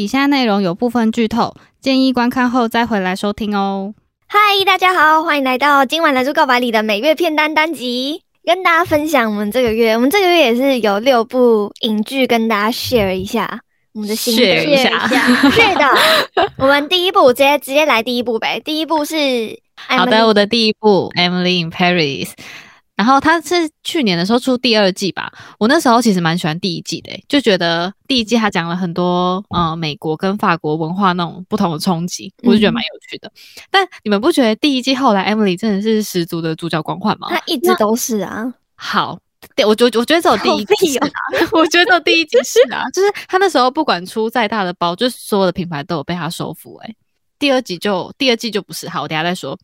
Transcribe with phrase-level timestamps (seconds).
[0.00, 3.92] 以下内容有部分剧透，建议观看后再回来收听哦。
[4.26, 13.60] 嗨，大家好，欢迎来到今晚《来做告白》里的每月片单单集，跟大家分享我们这个月，我们这个月也是有六部影剧跟大家 share 一下
[13.92, 15.06] 我们的心得 share 一下
[15.50, 19.14] 是的，我们第一部直接直接来第一部呗，第一部是
[19.74, 22.28] 好的，我的第一部《Emily in Paris》。
[23.00, 33.32] 然后他是去年的时候出第二季吧，我那时候其实蛮喜欢第一季的，就觉得第一季他讲了很多呃美国跟法国文化那种不同的冲击，我就觉得蛮有趣的。
[33.70, 37.28] 但你们不觉得第一季后来 Emily 真的是十足的主角光环吗？
[37.30, 38.52] 她一直都是啊。
[38.74, 39.18] 好，
[39.56, 41.08] 对我觉我觉得只有第一季啊，
[41.52, 46.76] 我觉得第一季是啊，就是他那时候不管出再大的包，就是所有的品牌都有被他收服。
[46.84, 46.94] 哎，
[47.38, 49.58] 第二季就第二季就不是，好，我等下再说。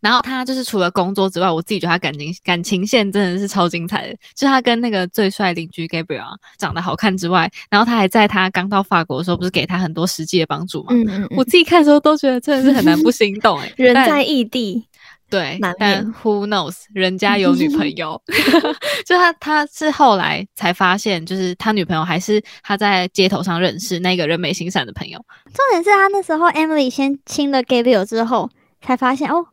[0.00, 4.16] 然后他就是除了工作之外，我自己觉得他感情感情线真的是超精彩的。
[4.34, 6.24] 就他跟那个最帅邻居 Gabriel
[6.58, 10.88] 长得好看之外，然后他还在他刚到法国的时候，不是给他很多实际的帮助嘛？
[10.90, 11.28] 嗯嗯。
[11.36, 13.72] 我自己看的时候都觉得真的是很难不心动哎。
[13.76, 14.86] 人在异地，
[15.28, 18.20] 对，但 Who knows，人家有女朋友。
[19.04, 25.18] 就他他是后来才发现，就是他女朋友还是他在街头上认识那个人美心善的朋友。
[25.46, 28.50] 重点是他那时候 Emily 先亲了 Gabriel 之后。
[28.84, 29.46] 才发现哦，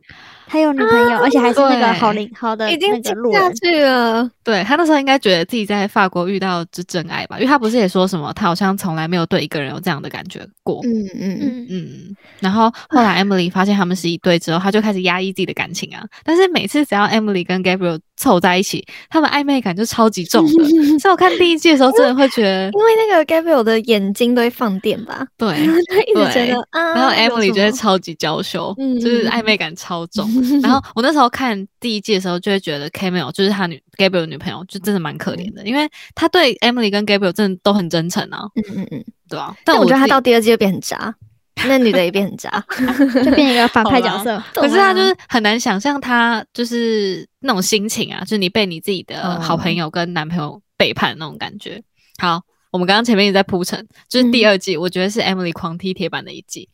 [0.52, 4.28] 他有女朋友，而且还是那个好灵好的已经那个路下去了。
[4.44, 10.82] 对他那时候应该觉得自己在法国遇到是真爱吧，因为他不是也说什么，他好像从来没有对一个人有这样的感觉过。
[10.84, 12.16] 嗯嗯嗯嗯。
[12.40, 16.04] 然后后来 Emily 发现他们是一对之后，他就开始压抑自己的感情啊。
[16.22, 20.64] 但是每次只要 Emily 跟 Gabriel 凑在一起，他们暧昧感就超级重的。
[21.00, 25.24] 所以我看第一季的时候，真的会觉得，因为那个 Gabriel 的眼睛都会放电吧？
[25.38, 25.48] 对，
[25.88, 26.94] 他一直觉得啊。
[26.94, 30.28] 然后 Emily 觉得超级娇羞，就是暧昧感超重。
[30.62, 38.42] 然后我那时候看第一季的时候，就会觉得 Camille 就是他女 Gabriel 女朋友，就真的蛮可怜的，因为他对 Emily 跟 Gabriel 真的都很真诚啊。
[38.56, 39.56] 嗯嗯嗯，对啊。
[39.64, 41.14] 但我觉得他到第二季就变很渣。
[41.68, 42.64] 那女的也变很渣，
[43.22, 44.42] 就变一个反派角色。
[44.54, 51.80] 可是他就是很难想象他就是那种心情啊，就是你被你自己的好朋友跟男朋友背叛那种感觉。
[52.18, 52.40] 好，
[52.72, 56.70] 我们刚刚前面也在铺陈，就是第二季，我觉得是 Emily 狂踢铁板的一季。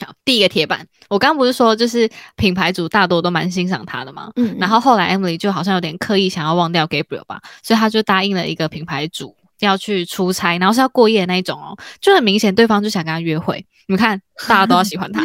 [0.00, 4.30] 好，第一个铁板，我刚刚不是说就是品牌主大多都蛮欣赏他的嘛？
[4.36, 9.36] 嗯，然后后来 Emily 就好像有点刻意想要忘掉 Gabriel 吧，所以他就答应了一个品牌主。
[9.62, 13.64] 要去出差，然后是要过夜那一种哦，就很明显对方就想跟他约会。
[13.86, 15.22] 你们看，大家都要喜欢他，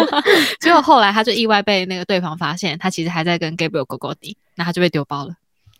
[0.60, 4.20] 结果后来他就意外被那个对方发现，他其实还在跟 Gabriel 勾勾搭，
[4.54, 5.34] 那他就被丢包了。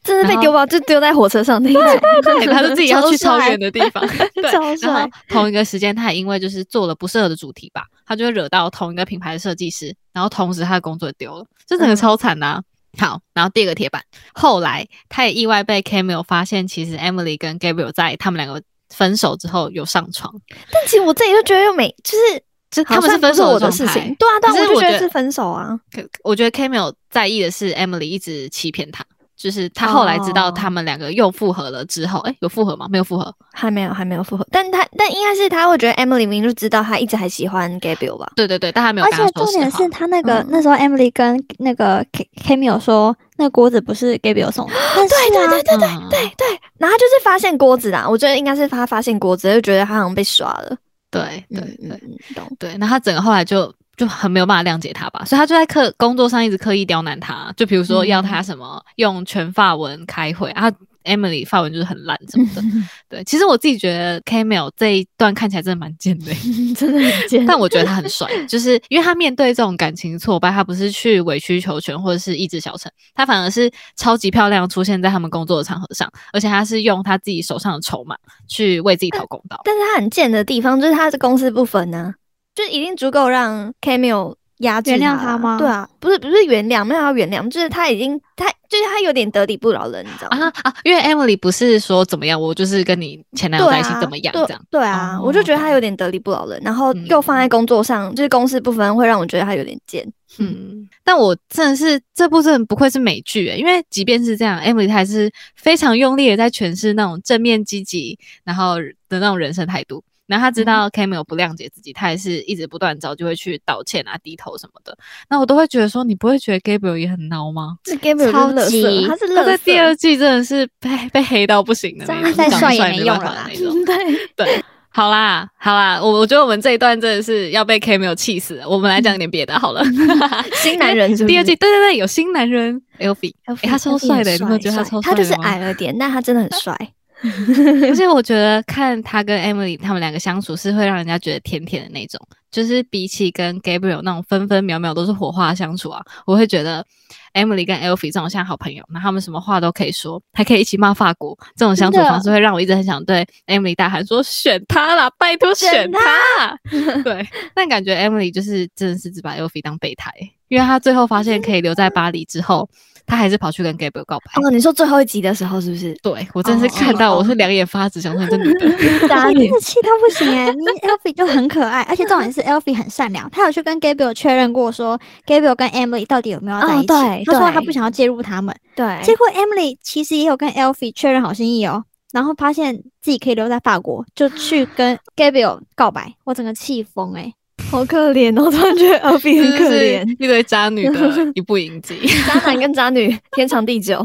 [0.06, 1.82] 真是被丢包，就丢在火车上那一种。
[2.22, 4.06] 对， 他是自己要去超远的地方。
[4.34, 12.62] 对，然后同一个时间，他也因为就是做了不适合的主题吧，他就会惹到同一个品牌的设计师，然后同时他的工作也丢了，这整个超惨的。
[12.98, 14.02] 好，然后第二个铁板，
[14.32, 20.32] 后来他也意外被 Camille 发现，其实 Emily 跟 Gabriel 在他们两个分手之后有上床。
[20.72, 24.14] 但其实我自己就觉得又没，就是就他们是分手的事情。
[24.18, 25.78] 对啊，但我就觉得是分手啊。
[26.24, 29.04] 我觉得 Camille 在意的是 Emily 一直欺骗他。
[29.36, 32.86] 就是他后来知道他们两个又复合了之后，哎，有复合吗？
[32.90, 34.46] 没有复合，还没有，还没有复合。
[34.50, 38.32] 但他但应该是他会觉得 Emily 明明就知道他一直还喜欢 Gabriel 吧？
[38.34, 39.06] 对对对，但他没有。
[39.06, 44.72] 而且重点是他那个那时候 Emily 跟那个 K Camille 说，那锅子不是 Gabriel 送的。
[44.94, 46.60] 对对对对对对对。
[46.78, 50.76] 然后就是发现锅子啦，我觉得应该是他发现锅子，就觉得他好像被耍了。
[51.10, 52.00] 对对对，
[52.34, 52.76] 懂对。
[52.78, 53.72] 那他整个后来就。
[53.96, 60.70] 就很没有办法谅解他吧，所以他就在刻工作上一直刻意刁难他，就比如说要他什么用全发文开会啊
[61.04, 62.62] ，Emily 法文就是很烂什么的。
[63.08, 66.32] 对，其实我自己觉得 Camille 这一段看起来真的蛮贱的，
[66.74, 67.46] 真的很贱。
[67.46, 78.16] 但我觉得他很帅， 就是因为他面对这种感情挫败，他不是去委曲求全或者是意志消沉，他反而是超级漂亮出现在他们工作的场合上，而且他是用他自己手上的筹码
[78.48, 79.60] 去为自己讨公道。
[79.64, 82.12] 但是他很贱的地方就是他是公私不分呢。
[82.56, 85.58] 就已经足够让 Camille 压制原谅他吗？
[85.58, 90.46] 对啊，不是不是原谅，没有要原谅，就是他已经他就是他有点得理不饶人，你知道吗？
[90.46, 90.74] 啊啊！
[90.82, 94.60] 因为 Emily 不是说怎么样，我就是跟你前男友在一起怎么样这样。
[94.70, 100.10] 对啊，我就觉得他有点得理不饶人，然后又放在工作上，就是公事部分，会让我觉得他有点贱。
[100.38, 108.76] 嗯，但我真的是这部真的不愧是美剧诶，因为即便是这样，Emily 还是非常用力的在诠释那种正面积极，然后
[109.08, 110.02] 的那种人生态度。
[110.26, 114.96] 然后他知道 Camille 不谅解自己，他也是一直不断找机会去道歉啊、低头什么的。
[115.28, 117.78] 那我都会觉得说，你不会觉得 Gabriel 也很孬吗？
[117.84, 123.84] 这 Gabriel 超级，他是他在第二季真的是被被黑到不行的那种，再帅也没用了那种。
[123.86, 123.94] 对
[124.34, 128.68] 对，好啦好啦，我我觉得我们这一段真的是要被 Camille 气死了。
[128.68, 129.84] 我们来讲点别的好了。
[130.56, 133.32] 新男人是第二季，对对对，有新男人 Elfi，
[133.62, 136.76] 他超帅的，你有觉得他超帅他就是矮了点，但他真的很帅。
[137.88, 142.20] 而且我觉得看他跟 Emily 他们两个相处是会让人家觉得甜甜的那种，
[142.50, 146.84] 就是比起跟 Gabriel 那种分分秒秒都是火花相处啊，我会觉得
[147.32, 156.58] Emily 跟 Elfie 这种像好朋友，那他们什么话都可以说，还可以一起骂法国，这种相处方式会让我一直很想对 Emily 大喊说选他啦，拜托选他。
[157.02, 160.12] 对，但感觉 Emily 就是真的是只把 Elfie 当备胎，
[160.48, 162.68] 因为他最后发现可以留在巴黎之后。
[163.06, 164.42] 他还是跑去跟 Gabriel 告白。
[164.42, 165.94] 哦，你说最后一集的时候是不是？
[166.02, 170.52] 对我真是看到我是两眼发直，想说这女的， 真的气到不行哎！
[170.52, 176.86] 你 Elfie 就很可爱，而且重点是 Elfie 很善良，他有去跟 Gabriel 确认过，说 Gabriel 跟 Emily 到底有没有在一起。
[176.86, 178.54] 对，他说他不想要介入他们。
[178.74, 186.14] 对，结果 Emily 其实也有跟 Elfie 确认好心意哦，然后发现自己可以留在法国，就去跟 Gabriel 告白。
[186.24, 187.32] 我整个气疯哎！
[187.70, 193.98] 好可怜哦，突然觉得 Elfie 很可怜，一堆渣女的一部影集， 渣男跟渣女天长地久。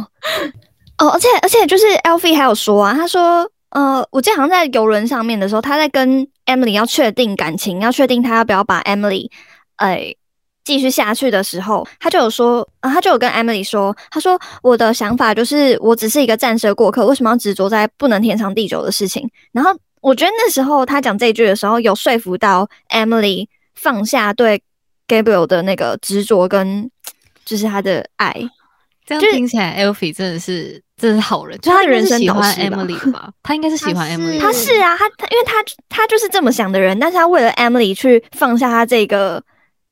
[0.97, 9.29] 哦，而且而且就是 Elfie 还有说啊，他说，呃，我记得好像在游轮上面的时候，他在跟 Emily 要确定感情，要确定他要不要把 Emily，
[9.77, 10.13] 哎，
[10.65, 19.29] 继续下去的时候，他就有说，啊，他就有跟 Emily 说，他说我的想法就是，我只是一个暂时的过客，为什么要执着在不能天长地久的事情？
[19.53, 19.71] 然后。
[20.01, 24.61] 我觉得那时候他讲这句的时候，有说服到 Emily 放下对
[25.07, 26.89] Gabriel 的那个执着跟
[27.45, 28.35] 就是他的爱。
[29.05, 33.29] 这样听起来，Elfie 真的是真的是好人，就他人生喜欢 Emily 吧？
[33.43, 34.39] 他应该是喜欢 Emily。
[34.39, 35.53] 他是啊，他他因为他
[35.87, 39.43] 他就是这么想的人，但是他为了 Emily 去放下他这个。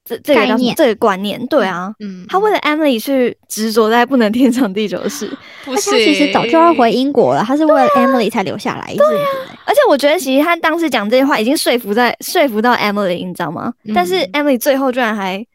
[0.10, 0.76] 这这个念。
[0.76, 5.30] 这个观念，对啊，嗯，他为了 Emily 去执着在不能天长地久的事，
[5.64, 8.94] 他其实早就要回英国了，他是为了 Emily 才留下来。
[8.96, 9.28] 对啊，
[9.66, 13.72] 而且我觉得其实他当时讲这些话已经说服在说服到 Emily，你知道吗？
[13.94, 15.46] 但是 Emily 最后居然还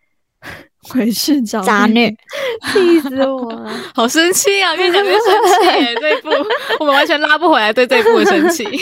[0.89, 2.09] 回去找渣女，
[2.73, 4.75] 气死我了， 好生气啊！
[4.75, 6.29] 越讲越生气，这一步
[6.81, 8.65] 我们完全拉不回来，对这一步的生气。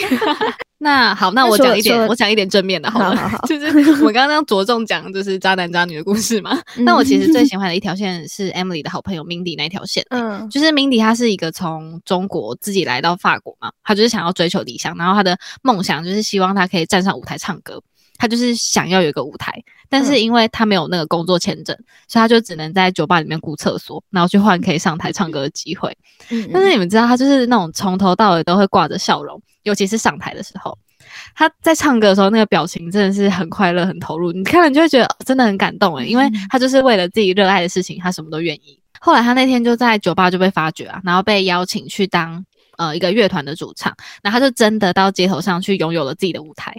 [0.79, 6.59] 那好，那我讲一点，我讲一点正面的，好了，就是我刚刚着重讲就是渣男渣女的故事嘛。
[6.75, 17.81] 那我其实最 喜欢的一条线是 Emily 的好朋友 Mindy 那条线，嗯，就是 Mindy 她是一个从中国自己来到法国嘛，她就是想要追求理想，然后她的梦想就是希望她可以站上舞台唱歌，
[18.23, 19.51] 她就是想要有一个舞台，
[19.89, 21.75] 但是因为他没有那个工作签证，
[22.07, 25.93] 所以他就只能在酒吧里面雇厕所，然后去换可以上台唱歌的机会。
[26.53, 29.41] 但是你们知道，他就是那种从头到尾都会挂着笑容。
[29.63, 30.77] 尤其是上台的时候，
[31.35, 34.31] 他在唱歌的时候，那个表情真的是很快乐、很投入。
[34.31, 38.79] 你看了你就会觉得真的很感动诶，因为他就是为了自己热爱的事情，他什么都愿意。
[39.01, 42.45] 后来他那天就在酒吧就被发掘啊，然后被邀请去当
[42.77, 46.73] 呃一个乐团的主唱，然后他就真的到街头上去拥有了自己的舞台，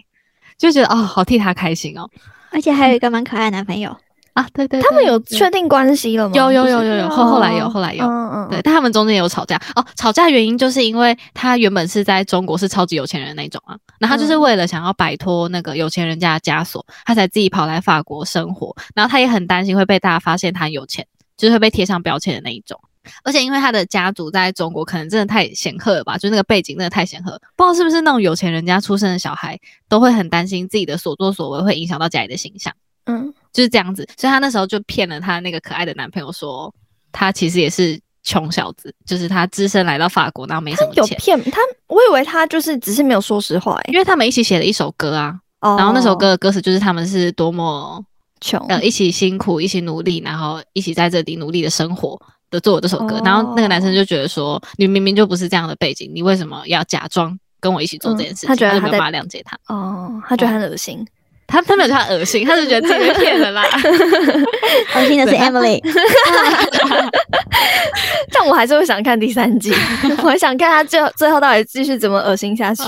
[0.59, 2.09] 就觉得哦，好替他开心哦，
[2.51, 3.97] 而且还有一个蛮可爱的男朋友。
[4.35, 6.35] 啊，对对，他们有确定关系了吗？
[6.35, 9.87] 有有有有有，后后来有后来有，嗯嗯，对，但他们中间有吵架哦。
[9.95, 18.75] 吵架原因就是因为他原本是在中国是超级有钱人那种啊，然后他就是为了想要摆脱那个有钱人家的枷锁，他才自己跑来法国生活。
[18.93, 21.07] 然后他也很担心会被大家发现他有钱，
[21.37, 22.77] 就是会被贴上标签的那一种。
[23.23, 29.59] 而且因为他的家族在中国可能真的太显赫了吧，就那个背景真的太显赫，不知道是不是那种有钱人家出生的小孩
[29.89, 32.73] 都会很担心自己的所作所为会影响到家里的形象。
[33.07, 33.33] 嗯。
[33.53, 36.75] 就是这样子，所以他那时候就骗了他那个可爱的男朋友，说
[37.13, 41.17] 他其实也是穷小子，就是他只身来到法国，然后没什么钱。
[41.29, 41.61] 有骗他？
[41.87, 48.05] 我以为他就是只是没有说实话，因为他们一起写了一首歌啊，然后那首歌的歌词就是他们是多么
[48.41, 52.21] 穷，呃，一起辛苦，一起努力，然后一起在这里努力的生活
[52.51, 53.21] 的做我这首歌。
[53.25, 58.49] 然后那个男生就觉得说，你明明就不是这样的背景，你为什么要假装跟我一起做这件事情？
[58.49, 61.07] 他觉得没有办法谅解他，哦，他觉得很恶心。
[61.47, 63.63] 他他没有他恶心，他是觉得自己被骗了啦。
[64.97, 65.79] 恶心的是 Emily，
[68.33, 69.71] 但我还是会想看第三季，
[70.25, 72.83] 我想看他最后最后到底继续怎么恶心下去。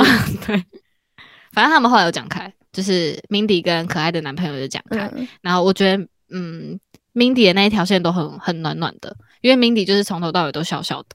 [0.46, 0.56] 对，
[1.52, 5.00] 反正他们后来有讲开，就是 Mindy 跟可爱的男朋友就讲开，
[5.42, 6.80] 然后我觉得，嗯
[7.12, 9.14] ，Mindy 的那一条线都很很暖暖的，
[9.46, 11.08] 因为 Mindy 就是从头到尾都笑笑的。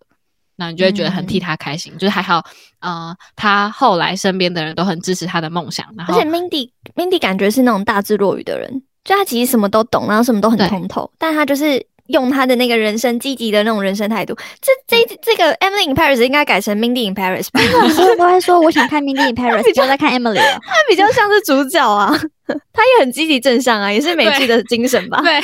[0.58, 2.44] 那你就会觉得很替他开心，就是还好，
[2.82, 5.84] 呃，他后来身边的人都很支持他的梦想。
[5.98, 14.38] 然后，而且 Mindy Mindy 感觉是那种大智若愚的人，就他其实什么都懂，然后什么都很通透，但他就是用他的那个人生积极的那种人生态度。
[14.62, 17.60] 这这这个 Emily in Paris 应该改成 Mindy in Paris 吧？
[17.96, 20.44] 所有都在说我想看 Mindy in Paris，不要再看 Emily 了。
[20.62, 22.16] 他比较像是主角啊，
[22.72, 25.22] 他也很积极正向啊，也是美剧的精神吧？
[25.24, 25.42] 对。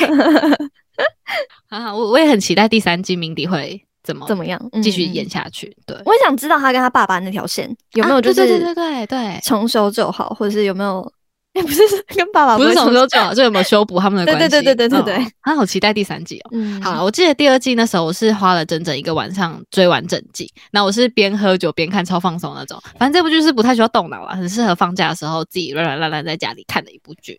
[1.68, 3.84] 啊，我我也很期待第三季 Mindy 会。
[4.04, 4.58] 怎么怎么样？
[4.82, 5.76] 继续演下去？
[5.84, 11.12] 对，我也想知道他跟他爸爸那条线有没有就是对对对对对重修就好，或者是有没有？
[11.60, 11.82] 不是
[12.14, 14.48] 跟爸爸不是从从头就好， 就有没有修补他们的关系？
[14.48, 16.50] 对对对对对对哦他好期待第三季哦。
[16.52, 22.80] 嗯，好，我记得第二季那时候我是花了整整一个晚上追完整季，那我是边喝酒边看，超放松那种。
[22.98, 27.38] 反正这部剧是不太需要动脑啊，很适合放假的时候自己软软烂烂在家里看的一部剧。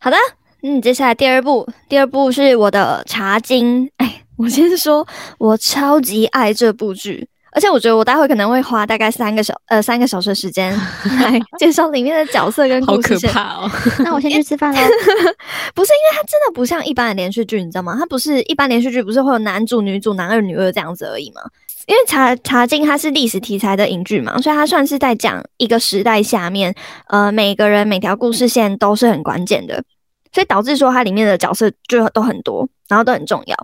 [0.00, 0.16] 好的，
[0.62, 3.86] 嗯，接下来第二部，第二部是我的《茶经》。
[3.96, 5.06] 哎，我先说，
[5.38, 10.72] 我超级爱这部剧，而且我觉得我待会可能会花大概三个小呃三个小时的时间
[11.20, 13.32] 来介绍里面的角色跟好可故事线。
[13.32, 13.70] 怕哦！
[14.04, 14.80] 那我先去吃饭喽。
[15.74, 17.96] 不是因为它真的不像一般的连续剧，你知道吗？
[17.98, 21.40] 它不是一般连续剧，不是会有男主、女主、男二、女二这样子而已吗？
[21.86, 26.72] 因为茶茶经它是历史题材的影剧嘛，所以它算是在讲一个时代下面，
[27.08, 29.82] 呃，每个人每条故事线都是很关键的，
[30.32, 33.56] 所以导致说它里面的角色就都很多，然后都很重要。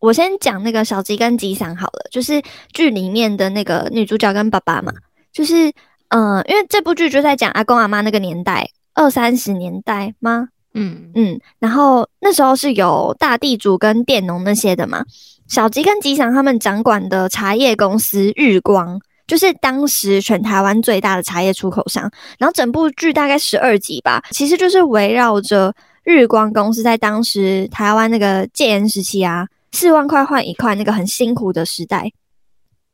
[0.00, 2.42] 我先讲那个小吉跟吉祥好了，就是
[2.72, 4.92] 剧里面的那个女主角跟爸爸嘛，
[5.32, 5.72] 就是
[6.08, 10.48] 呃，因为这部剧就在讲阿公阿妈那个年代，二三十年代吗？
[10.74, 15.04] 嗯，嗯，然后那时候是有大地主跟佃农那些的嘛。
[15.48, 22.10] 小吉跟吉祥他们掌管的茶叶公司日光，就是当时全台湾最大的茶叶出口商。
[22.38, 32.12] 然后整部剧大概十二集吧，其实就是围绕着日光公司在当时台湾那个戒严时期啊，四万块换一块那个很辛苦的时代，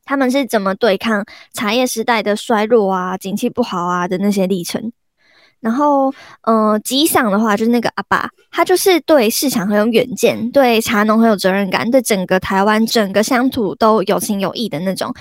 [0.05, 4.91] 他们是怎么对抗茶叶时代的衰弱啊、景气不好啊的那些历程。
[5.59, 15.13] 然后，呃，吉祥的话就是那个阿爸，他就是对市场很有远见，对茶农很有责任感，对整个台湾、整个乡土都有情有义的那种，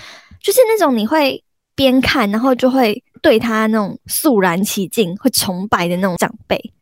[0.43, 1.45] 就是那种你会
[1.75, 6.73] 边看，然后就会对他那种肃然起敬、会崇拜的那种长辈。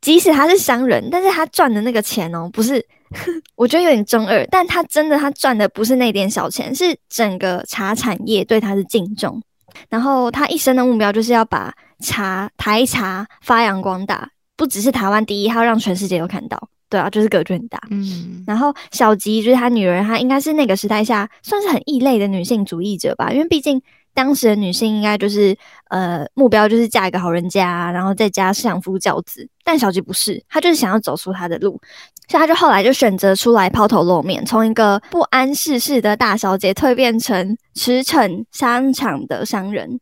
[0.00, 2.84] 即使他是商人，但是他赚的那个钱哦，不是，
[3.56, 9.40] 我觉得有点中二，但他真的他赚的不是那点小钱，是整个茶产业对他的敬重。
[9.88, 16.68] 然后他一生的目标就是要把茶台茶发扬光大，不只是台湾第一，还要让全世界都看到。
[16.90, 17.78] 对啊，就是格局很大。
[17.90, 23.80] 嗯，然后小吉就是他女儿，她应该是那个时代下算是很异类的女性主义者吧，因为毕竟
[24.18, 25.56] 当时的女性应该就是
[25.90, 29.48] 呃目标就是嫁一个好人家，然后在家相夫教子。
[29.62, 31.80] 但小吉不是，她就是想要走出她的路，
[32.26, 40.00] 所以她就后来就选择出来抛头露面，从一个不谙世事的大小姐蜕变成驰骋商场的商人。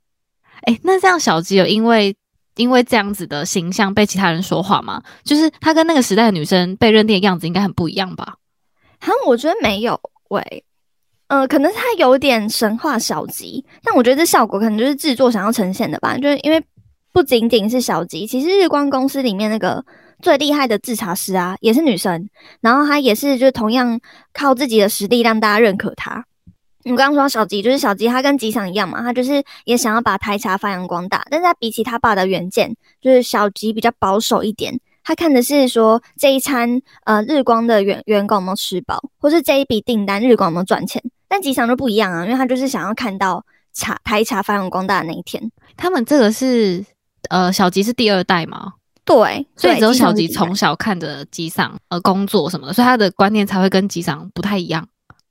[0.62, 2.16] 哎，那这样小吉有因为
[2.54, 5.02] 因为这样子的形象被其他人说话吗？
[5.24, 8.36] 就是她跟那个时代的女生被认定的样子应该很不一样吧？
[8.98, 10.64] 好像我觉得没有喂，
[11.28, 16.62] 呃，可能是他有点神话小吉，但我觉得这效果可能就是制作想要呈现的吧，就是因为
[17.12, 19.84] 不仅仅是小吉，其实日光公司里面那个
[20.22, 22.28] 最厉害的制茶师啊，也是女生，
[22.60, 24.00] 然后她也是就是同样
[24.32, 26.24] 靠自己的实力让大家认可她。
[26.84, 41.02] 我刚刚说小吉，就是小吉，他跟吉祥一样嘛，他就是也想要把台茶发扬光大，但是他比起他爸的远见，就是小吉比较保守一点，他看的是说这一餐呃日光的员员工有没有吃饱，或是这一笔订单日光有没有赚钱。
[41.28, 45.42] 但吉祥就不一样啊，因为他就是想要看到茶台茶发扬光大的那一天。
[45.76, 46.84] 他们这个是
[47.30, 48.72] 呃小吉是第二代吗？
[49.04, 54.86] 对，所以只有小吉从小看着吉祥呃工作什么的，所以他的观念才会跟吉祥不太一样。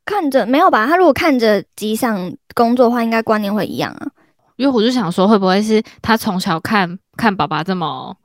[0.06, 0.86] 看着没有吧？
[0.88, 4.08] 他如果看着吉祥工作的话，应该观念会一样啊。
[4.56, 8.16] 因为我就想说，会不会是他从小看看爸爸这么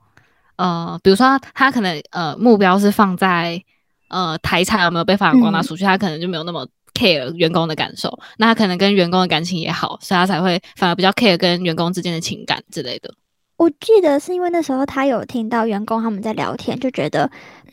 [0.55, 3.61] 呃，比如说他他可能呃目标是放在
[4.07, 6.65] 呃台产有没有被发扬光大嗯出去，他可能就没有那么
[7.01, 13.11] care 员工的感受，那他可能跟员工的感情也好，所以他才会反而比较 care 跟员工之间的情感之类的。
[13.57, 17.29] 我记得是因为那时候他有听到员工他们在聊天，就觉得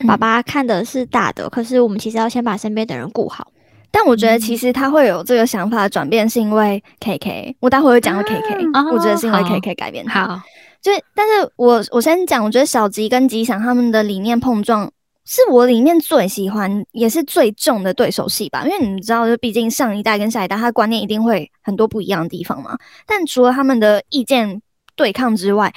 [0.07, 3.51] 爸爸看的是大的，可是我们其实要先把身边的人顾好。
[3.91, 7.55] 但我觉得嗯其实他会有这个想法的转变，是因为 KK。
[7.59, 10.27] 我待会会讲到 KK，、啊我觉得是因为 KK 改变他。
[10.27, 10.39] 好，
[10.79, 14.91] 就，但是我我先讲，我觉得小吉跟吉祥他们的理念碰撞，
[15.31, 18.65] 是我里面最喜欢也是最重的对手戏吧。
[18.65, 22.75] 因为你知道，就毕竟上一代跟下一代，他观念一定会很多不一样的地方嘛。
[23.05, 24.59] 但除了他们的意见
[24.95, 25.71] 对抗之外，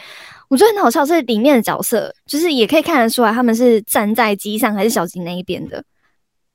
[0.49, 5.85] 我觉得很好笑，是里面的角色，就是也可以看得出来，他们是站在吉祥还是小吉那一边的。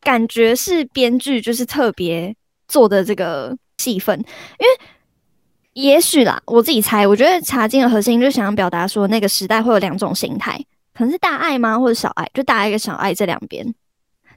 [0.01, 2.35] 感觉是编剧就是特别
[2.67, 4.79] 做的这个戏份，因为
[5.73, 10.59] 也许啦，我自己猜，我觉得茶经的核心就是想要表达说，那个时代会有两种心态，
[10.97, 13.75] 可能是大爱吗，或者小爱，就大爱跟小爱这两边。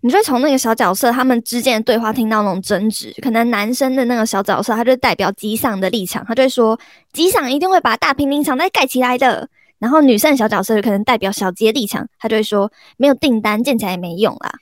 [0.02, 6.78] 你就会从那个小角色他们之间的对话听到那种争执，可能男生的那个小角色，他就代表吉祥的立场，他就会说
[7.12, 9.48] 吉祥一定会把大平林场再盖起来的。
[9.78, 14.52] 然后女生的小角色可能代表小杰立场，他就会说没有订单建起来也没用啦。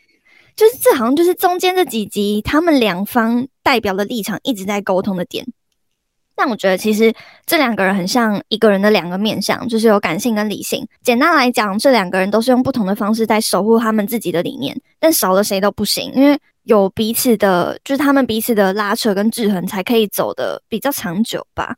[0.55, 5.45] 就是这好像就是中间这几集他们两方代表的立场一直在沟通的点。
[6.38, 7.12] 但我觉得其实
[7.45, 10.87] 这两个人很像一个人的两个面相，就是有感性跟理性。
[11.02, 21.75] 简单来讲，这两个人都是用不同的方式在守护他们自己的理念，但少了谁都不行，因为有彼此的，就是他们彼此的拉扯跟制衡，才可以走的比较长久吧。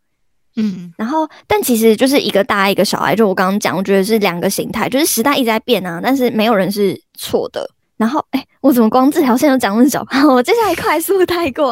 [0.57, 7.71] 嗯，然后，但其实就是一个大爱一个小爱，就我刚刚讲，我觉得是两个形态，就是时代一直在变啊，但是没有人是错的。
[8.01, 10.01] 然后，哎，我怎么光这条线都讲那么久？
[10.27, 11.67] 我接下来快速带过。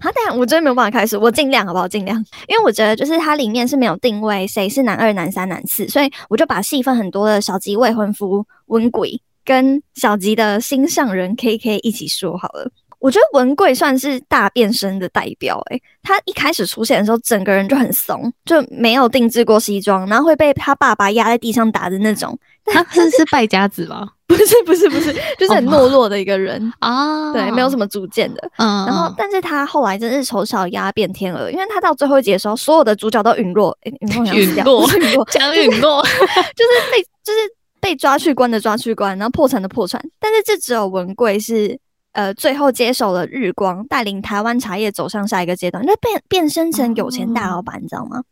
[0.00, 1.86] 好，等下我真的没有办法开始，我尽量好不好？
[1.86, 2.16] 尽量，
[2.48, 12.68] 因为我觉得就是它里面是没有定位谁是男二、男三、男四，所以我就把戏份很多的小吉未婚夫温鬼跟小吉的心上人 K K 一起说好了。
[13.00, 22.38] 我觉得文贵算是大变身的代表，诶，他一开始出现的时候，整个人就很怂，就没有定制过西装，然后会被他爸爸压在地上打的那种。
[22.66, 24.06] 他是是败家子吗？
[24.28, 28.50] 不是不是不是，就是很懦弱的一个人啊，对，没有什么主见的。
[28.58, 37.38] 嗯，然后但是他后来真是丑小鸭变天鹅，因为他到最后一集的时候，所有的主角都陨落，陨落陨落陨落， 讲陨落，就是被就是
[37.80, 41.80] 被抓去关的抓去关，然后破产的破产，但是这只有文贵是。
[42.12, 48.22] 呃，最后接手了日光，带领台湾茶叶走上下一个阶段，就变变身成有钱大老板，你知道吗？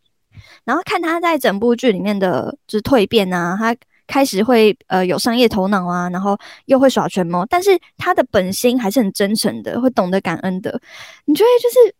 [0.64, 3.76] 然后看他在整部剧里面的就是蜕变啊，他
[4.08, 10.80] 开始会呃有商业头脑啊，然后又会耍权谋，但是他的本心还是很真诚的，会懂得感恩的。
[11.24, 11.94] 你觉得就是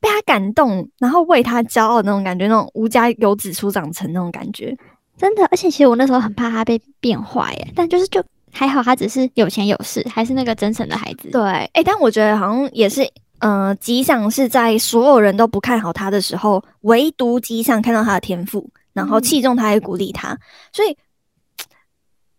[0.00, 4.76] 被他感动，然后为他骄傲那种感觉，那种无家有子初长成那种感觉，
[5.16, 5.44] 真的。
[5.46, 8.20] 而且其实我那时候很怕他被变坏，耶，但就是就。
[8.52, 11.30] 还好他只是有钱有势，还是那个真诚的孩子。
[11.30, 20.36] 对，哎，但我觉得好像也是，嗯，吉祥是在所有人都不看好他的时候，唯独吉祥看到他的天赋，然后器重他，也鼓励他。
[20.72, 20.96] 所以，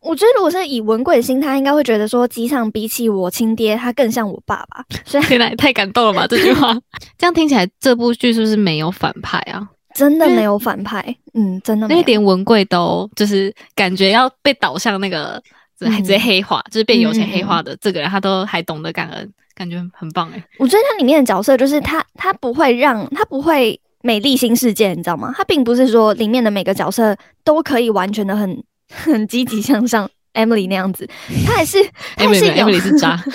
[0.01, 4.83] 我觉得如果是以文贵的心态，应该会觉得说，吉祥比起我亲爹，他更像我爸爸。
[5.05, 6.27] 所以，天哪，太感动了吧！
[6.27, 6.73] 这句话，
[7.17, 9.67] 这样听起来，这部剧是不是没有反派啊？
[9.95, 11.03] 真的没有反派，
[11.33, 15.41] 嗯，真的，因为连文贵都就是感觉要被导向那个。
[15.89, 20.43] 直接黑化，就是被有钱黑化的这个人，他都还懂得感恩，感觉很棒哎。
[20.57, 25.33] 我觉得他里面的角色就是他，他不会让他不会美丽新世界，你知道吗？
[25.35, 31.07] 他并不是说里面的每个角色都可以完全的很很积极向上，Emily 那样子，
[31.45, 31.83] 他还是
[32.15, 33.17] 他还是 Emily 是渣。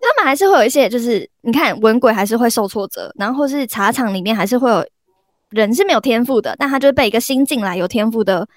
[0.00, 4.84] 他们还是会有一些，就是你看文鬼还是会受挫折，然后或是茶厂里面还是会有
[5.50, 8.48] 人是没有天赋的，但他就是被一个新进来有天赋的。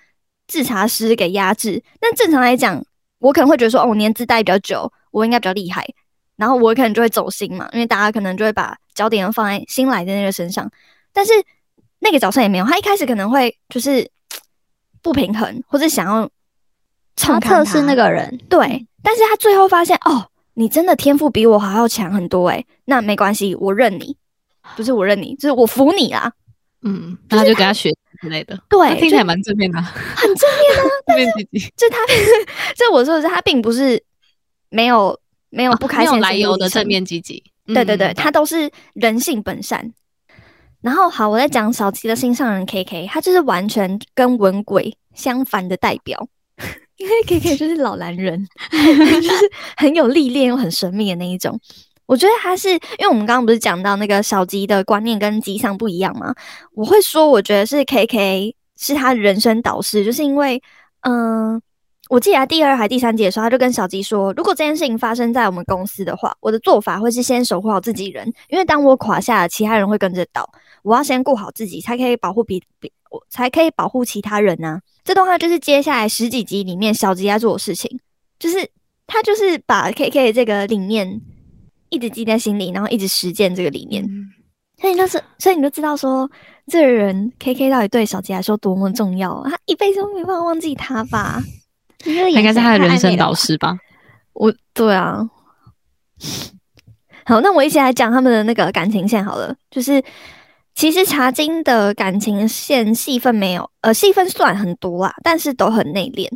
[0.51, 2.83] 制茶师给压制，但正常来讲，
[3.19, 5.87] 我可能会觉得说，哦，我年资待比较久，我应该比较厉害，
[6.35, 10.69] 然后我可能就会走心嘛，因为大家可能就会把焦点放在新来的那个身上。
[11.13, 11.31] 但是
[11.99, 14.09] 那个角色也没有，他一开始可能会就是
[15.01, 16.29] 不平衡，或者想要
[17.15, 18.85] 他测试那个人，对。
[19.01, 24.17] 但是他最后发现，哦，你真的天赋比我还要强很多，诶，那没关系，我认你，
[24.75, 26.31] 不是我认你，就是我服你啦。
[26.83, 27.89] 嗯，然后就给他学
[28.21, 30.83] 之类的，对，听起来蛮正面的，很正面啊。
[31.07, 31.97] 正面积极，就他，
[32.75, 34.01] 这我说的是，他并不是
[34.69, 39.91] 没有没有不开心来由的正面积极，对对对，他都是人性本善。
[40.81, 46.27] 然后好，我在讲小七的心上人 K K，他就是完全跟文鬼相反的代表，
[46.97, 51.59] 因为 K K 就是老男人， 就是很有历练又很神秘的那一种。
[52.11, 56.35] 我觉得他是，因为我们刚刚不是讲到那个小吉的观念跟吉祥不一样吗？
[56.73, 60.61] 我会说，我觉得是 K K 是他人生导师，就是因为，
[61.03, 61.61] 嗯，
[62.09, 70.45] 我记得第二还第三节的时候，他就跟小吉说，如果这件事情发生在我们公司的话，我的做法会是先守护好自己人，因为当我垮下了，其他人会跟着倒，
[70.83, 74.81] 我要先顾好自己，才可以保护比比，我才可以保护其他人呢。
[75.05, 78.01] 这段话就是接下来十几集里面小吉在做的事情，
[78.37, 78.69] 就是
[79.07, 81.21] 他就是把 K K 这个理念。
[81.91, 84.03] 一直记在心里，然后一直实践这个理念，
[84.79, 86.27] 所以就是，所以你就知道说，
[86.65, 91.43] 这个人 K K 到底对小吉来说多么重要，他一辈子都没办法忘记他吧？
[92.05, 93.77] 应该是他的人生导师吧？
[94.33, 95.19] 我对啊，
[97.25, 99.53] 好，那我一起来讲他们的那个感情线好了。
[99.69, 100.01] 就是
[100.73, 106.27] 其实茶金的感情线戏份没有，呃，戏份算很多啦，但是都很内敛。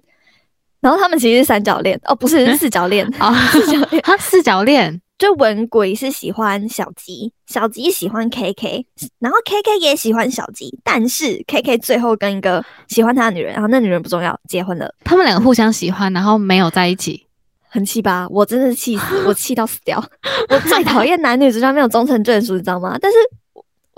[0.82, 5.02] 然后他们其实是三角恋，哦，不是四角恋 啊，四角恋，他四角恋。
[5.17, 8.86] 就文鬼是喜欢小吉，小吉喜欢 K K，
[9.19, 14.93] 然后 K K 也喜欢小吉，但是 K K 最后跟一个喜欢他的女人，然后那女人不重要，结婚了。
[15.06, 17.25] 他们两个互相喜欢，然后没有在一起，
[17.69, 18.28] 很气吧？
[18.30, 20.04] 我真的是气死，我气到死掉。
[20.49, 22.97] 我最讨厌男女之间没有忠诚眷属，你知道吗？
[23.01, 23.17] 但是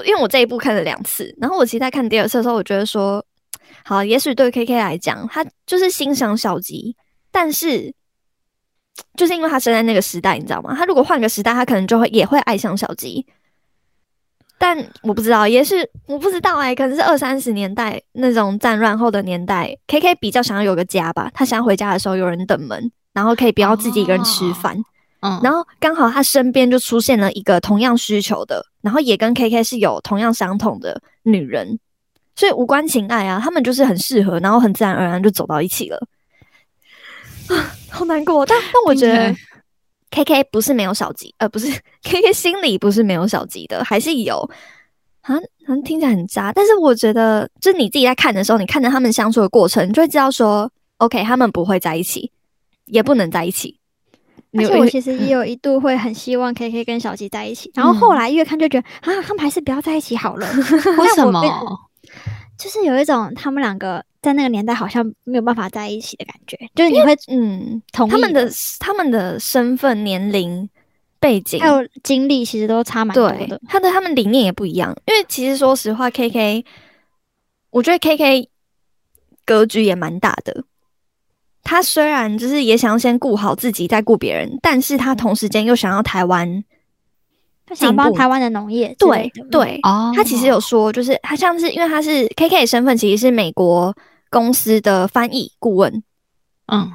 [0.06, 3.25] 因为我这一部看了两次，然后我其实在看第二次的时候，我觉得说，
[3.84, 6.95] 好，也许对 K K 来讲，他就是欣赏小吉，
[7.32, 7.91] 但是。
[9.16, 10.76] 就是因为他生在那个时代，你知道吗？
[10.76, 13.26] 他如果换个时代，他可能就会也会爱上小鸡。
[14.60, 21.30] 但我不知道，也是我不知道哎、可能是二三十年代那种战乱后的年代，K K 比较想要有个家吧。
[21.34, 24.76] 他想要回家的时候有人等门，然后可以不要自己一个人吃饭。
[25.20, 31.80] 嗯，然后刚好他身边就出现了一个同样需求的，然后也跟 K K 是有同样相同的女人，
[32.36, 36.08] 所以无关情爱啊，他们就是很适合，然后很自然而然就走到一起了。
[37.50, 39.36] 啊， 好难过，但但我觉得
[40.12, 41.68] K K 不是没有小吉，呃，不是
[42.04, 44.50] K K 心里不是没有小吉的，还是有。
[45.20, 52.32] 好像好像听起来很渣，但是我觉得，就是你自己在看的时候，你看着他们相处的过程，你就会知道说，OK，他们不会在一起，
[52.86, 53.78] 也不能在一起。
[54.54, 60.48] 而且我其实也有一度会很希望 K K 跟小吉在一起，然后后来越看就觉得啊，他们还是不要在一起好了。
[60.98, 61.42] 为什么？
[62.58, 70.67] 就是有一种他们两个在那个年代好像没有办法在一起的感觉，就是你会嗯，同他们的的他们的身份、年龄、
[71.20, 73.62] 背景，还有经历其实都差蛮多的。
[73.67, 74.96] 他的他们理念也不一样。
[75.06, 76.65] 因为其实说实话，K K，
[77.70, 78.50] 我觉得 K K
[79.46, 80.63] 格局也蛮大的。
[81.63, 86.63] 他虽然就是也想要先顾好自己，再顾别人，但是他同时间又想要台湾。
[87.67, 93.93] 他想进步帮台湾的农业之对对，哦，他其实有说，就是他像是因为他是 K K 身份，其实是美国
[94.30, 96.03] 公司的翻译顾问，
[96.71, 96.91] 嗯。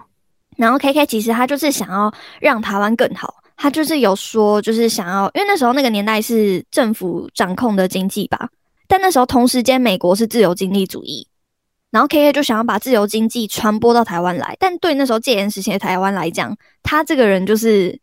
[0.57, 8.51] 然后 K K 其实他就是想要让台湾更好，他就是有说就是想要，因为那时候那个年代是政府掌控的经济吧，
[8.87, 11.27] 但那时候同时间美国是自由经济主义，
[11.91, 17.99] 然后 K K 就想要把自由经济传播到台湾来，但对那时候戒严时期的台湾来讲，他这个人就是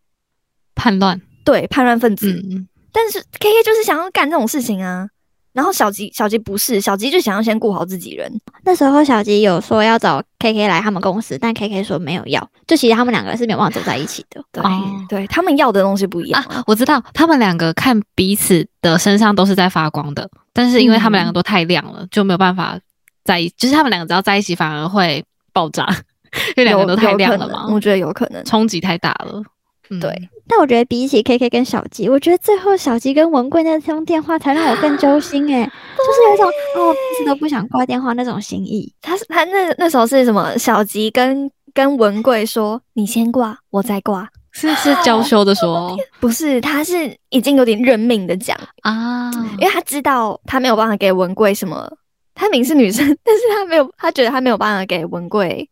[0.73, 5.07] 叛乱，对叛乱分子，嗯嗯，但是 K K 就是想要干这种事情啊。
[5.51, 8.31] 然后小吉小吉不是小吉就想要先顾好自己人，
[8.63, 14.39] 那时候小吉有说要找 K K 来他们公司，但 K K 说没有要，就其实他们两个是没有办法走在一起的。
[14.51, 14.69] 对、哦
[15.09, 22.79] 对，他们要的东西不一样啊，我知道他们两个看彼此的身上都是在发光的，但是因为他们两个都太亮了，就没有办法
[23.25, 25.83] 在一，就是他们两个只要在一起反而会爆炸，
[26.55, 28.45] 因为两个都太亮了嘛，我觉得有可能。
[28.45, 29.41] 冲击太大了。
[29.89, 35.63] 嗯对，但我觉得比起 K K 跟小吉，我觉得最后小吉跟文贵那通电话才让我更揪心诶、
[35.97, 36.47] 就是有一种
[36.77, 38.93] 哦，一直都不想挂电话那种心意。
[39.01, 40.57] 他是他那那时候是什么？
[40.57, 44.29] 小吉跟跟文贵说：“你先挂，我再挂。
[44.51, 51.91] 是是娇羞的说” 不是，他是已经有点认命的讲，啊，因为他知道他没有办法给文贵什么。
[52.35, 55.69] 他明明是女生，但是他没有，他觉得他没有办法给文贵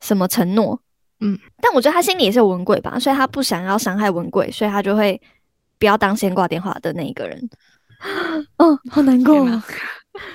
[0.00, 0.80] 什么承诺。
[1.20, 5.20] 嗯，但我觉得他心里也是有文贵吧，所以他不想要伤害文贵，所以他就会
[5.78, 7.50] 不要当先挂电话的那一个人。
[8.56, 9.44] 哦，好难过。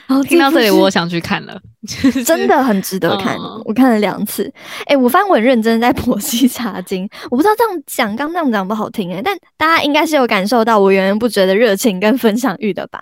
[0.08, 1.60] 然后听到这里，我想去看了，
[2.26, 4.50] 真的很值得看，嗯我看了两次。
[4.86, 13.02] 哎、我发现我很认真地在剖析茶经，我不知道这样讲，刚那样讲不好听哎、但大家应该是有感受到我源源不绝的热情跟分享欲的吧？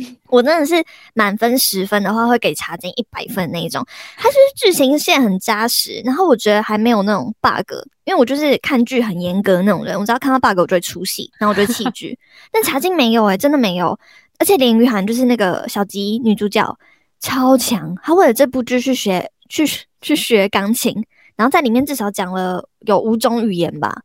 [0.28, 0.82] 我真的是
[1.14, 3.86] 满分十分的话，会给茶经一百分那一种。
[4.16, 7.72] 它就是剧情线很扎实，然后我觉得还没有那种 bug，
[8.04, 12.18] 因为我就是看剧很严格那种人，我只要看到 bug 我就会出戏，然后我就弃剧。
[12.50, 13.98] 但茶经没有诶、真的没有。
[14.38, 16.76] 而且林雨涵就是那个小吉女主角，
[17.20, 17.94] 超强。
[18.02, 19.64] 她为了这部剧去学去
[20.00, 21.04] 去学钢琴，
[21.36, 24.02] 然后在里面至少讲了有五种语言吧，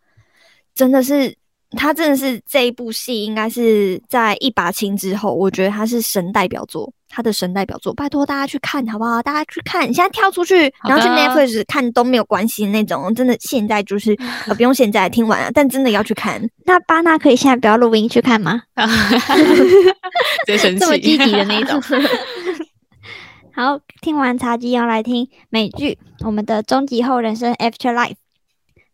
[0.76, 1.36] 真的是
[1.72, 9.22] 她真的是这一部戏应该是在一把青之后，我觉得他是神代表作，他的神代表作，拜托大家去看好不好？
[9.22, 16.42] 大家去看，你现在跳出去，然后去 Netflix 看都没有关系的那种，真的现在就是 呃不用现在听完了，但真的要去看。
[16.64, 18.62] 那巴纳可以现在不要录音去看吗？
[20.46, 21.82] 直接生气，这么积极的那种。
[23.54, 28.12] 好，听完茶几要来听美剧《我们的终极后人生 After Life》。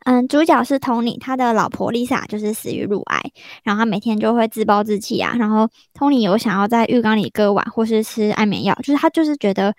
[0.06, 3.22] 嗯，主角是 Tony，他的老婆 Lisa 就是死于乳癌，
[3.64, 5.34] 然后他每天就会自暴自弃啊。
[5.38, 9.74] 然后 Tony 有想要在浴缸里割腕或是吃安眠药，就是他就是觉得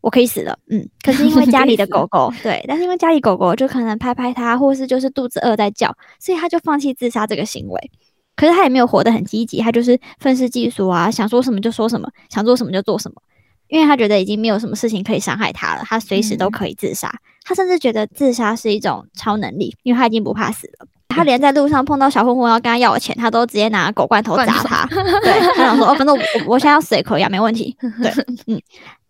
[0.00, 0.88] 我可以死了，嗯。
[1.02, 7.90] 可是因为家里的 狗狗，对，但是因为家里狗狗就可能拍拍他，或是就是肚子饿在叫，所以他就放弃自杀这个行为。
[8.36, 13.20] 可是他也没有活得很积极，他就是愤世嫉俗啊，想说什么就说什么，想做什么就做什么，
[13.68, 17.12] 因为他觉得已经没有什么事情可以伤害他了，他随时都可以自杀。
[17.44, 20.86] 他甚至觉得自杀是一种超能力，因为他已经不怕死了。
[21.08, 24.86] 他连在路上碰到小混混要跟他要钱，他都直接拿狗罐头砸他。
[24.92, 27.76] 对，他想说哦，反正我我我现在要死也可以啊，没问题。
[28.02, 28.12] 对，
[28.46, 28.60] 嗯。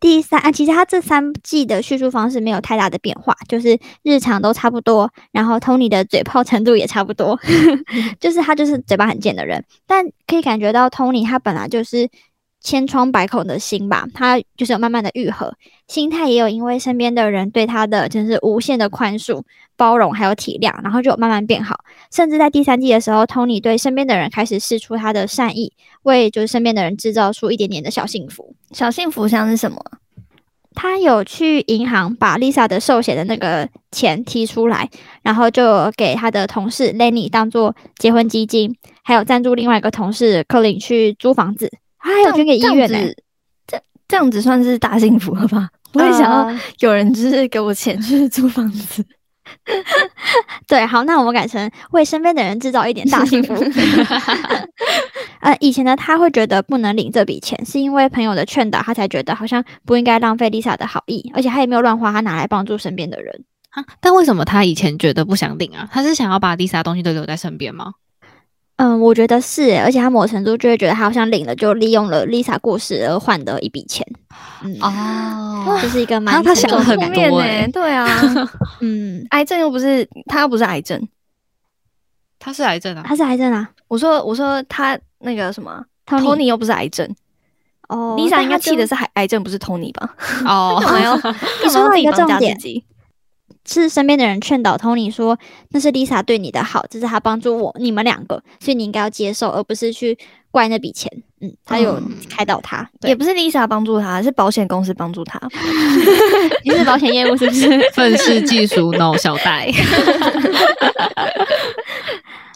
[0.00, 7.36] 第三啊，其实他这三季的叙述方式没有太大的变化，就是日常都差不多，然后 Tony 的嘴炮程度也差不多，
[8.20, 12.08] 就是他就是嘴巴很贱的人，但可以感觉到 Tony 他本来就是
[12.60, 15.54] 千疮百孔的心吧，他就是有慢慢的愈合，
[15.86, 19.42] 心态也有因为身边的人对他的真是无限的宽恕、
[19.76, 21.78] 包容还有体谅，然后就慢慢变好。
[22.12, 28.54] 甚至在第三季的时候，Tony 对身边的人开始试出他的善意，为就是身边的人制造出一点点的小幸福。
[28.72, 29.82] 小幸福像是什么？
[30.74, 34.88] 他有去银行把 Lisa 的寿险的那个钱提出来，
[35.22, 41.68] 然后就给他的同事 Lenny 当做结婚基金，还有赞助另外一个同事 Colin 去租房子。
[42.08, 42.98] 他还有捐给医院呢、
[43.66, 45.68] 这这样子算是大幸福了吧？
[45.92, 49.04] 我也想要有人就是给我钱去租房子。
[50.68, 53.54] 对，好，那我们改成为身边的人制造一点大幸福。
[55.40, 63.44] 呃，以前呢他会觉得不能领这笔钱，是因为朋友的劝导，他才觉得好像不应该浪费 Lisa 的好意，而且他也没有乱花，他拿来帮助身边的人。
[63.70, 65.88] 啊，但为什么他以前觉得不想领啊？
[65.90, 67.92] 他是想要把 Lisa 的东西都留在身边吗？
[68.78, 74.06] 嗯，我觉得是欸，而且他某程度就会觉得他好像领了，就利用了 Lisa 过世而换得一笔钱。
[74.62, 78.08] 嗯，哦，这是一个蛮他想很多后面呢、欸 对啊，
[78.80, 81.06] 嗯，癌症又不是他又不是癌症。
[82.38, 87.04] 他是癌症啊，他是癌症啊我说我说他那个什么，Tony Tony 又不是癌症
[87.88, 90.14] 哦，Lisa 应该气的是是癌癌症，不是 Tony 吧？
[90.46, 91.22] 哦， 干嘛要你
[91.64, 92.56] 干说到一个重点？
[93.68, 95.38] 是身边的人劝导 Tony 说，
[95.70, 100.18] 那是 Lisa 对你的好，这是他帮助我你们两个，所以你应该要接受，而不是去
[100.50, 101.10] 怪那笔钱。
[101.40, 105.40] 嗯，他有嗯开导他，对也不是 Lisa 帮助他，是保险公司帮助他。
[106.64, 107.68] 你是保险业务是不是？
[107.92, 109.70] 愤世嫉俗 no 小戴，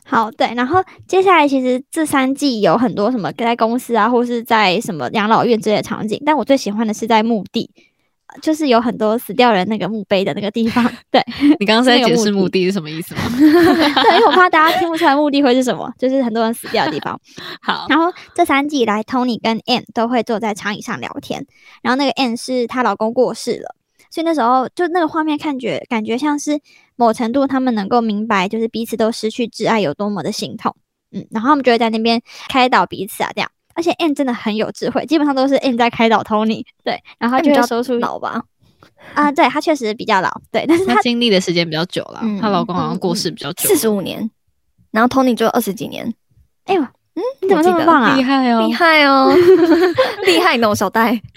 [0.05, 7.83] 好，对，然后接下来其实这三季有很多什么在公司啊，或是在什么养老院之类的场景，但我最喜欢的是在墓地，呃
[8.41, 10.85] 就是有很多死掉人那个墓碑的那个地方。
[11.11, 11.23] 对，
[11.61, 13.21] 你刚刚是在解释是那个目的目的是什么意思吗？
[13.39, 17.19] 对，因为我怕大家听不出来墓地会是什么，就是很多人死掉的地方。
[17.61, 21.45] 好，然后这三季以来，Tony 跟 Anne 都会坐在长椅上聊天。
[21.83, 23.75] 然后那个 Anne 是她老公过世了，
[24.11, 26.61] 所以那时候就那个画面看觉感觉像是
[26.97, 30.75] 某程度他们能够明白，就是彼此都失去挚爱有多么的心痛。
[31.15, 33.51] 嗯，然后他们就会在那边开导彼此啊，这样。
[33.75, 36.65] 而且 Anne 真的很有智慧，基本上都是 Anne 在开导 Tony。
[36.85, 38.43] 对，然后他就会说出老吧，
[39.15, 44.31] 啊，对他确实比较老，对，但是他她经历的时间比较久了嗯，她老公好像过世比较久，四十五年，
[44.91, 46.13] 然后 Tony 就二十几年，
[46.65, 48.23] 哎呦，嗯，你怎么这么棒啊厉？
[48.23, 49.35] 害哦厉，害哦，
[50.27, 51.21] 厉害 呢，小戴。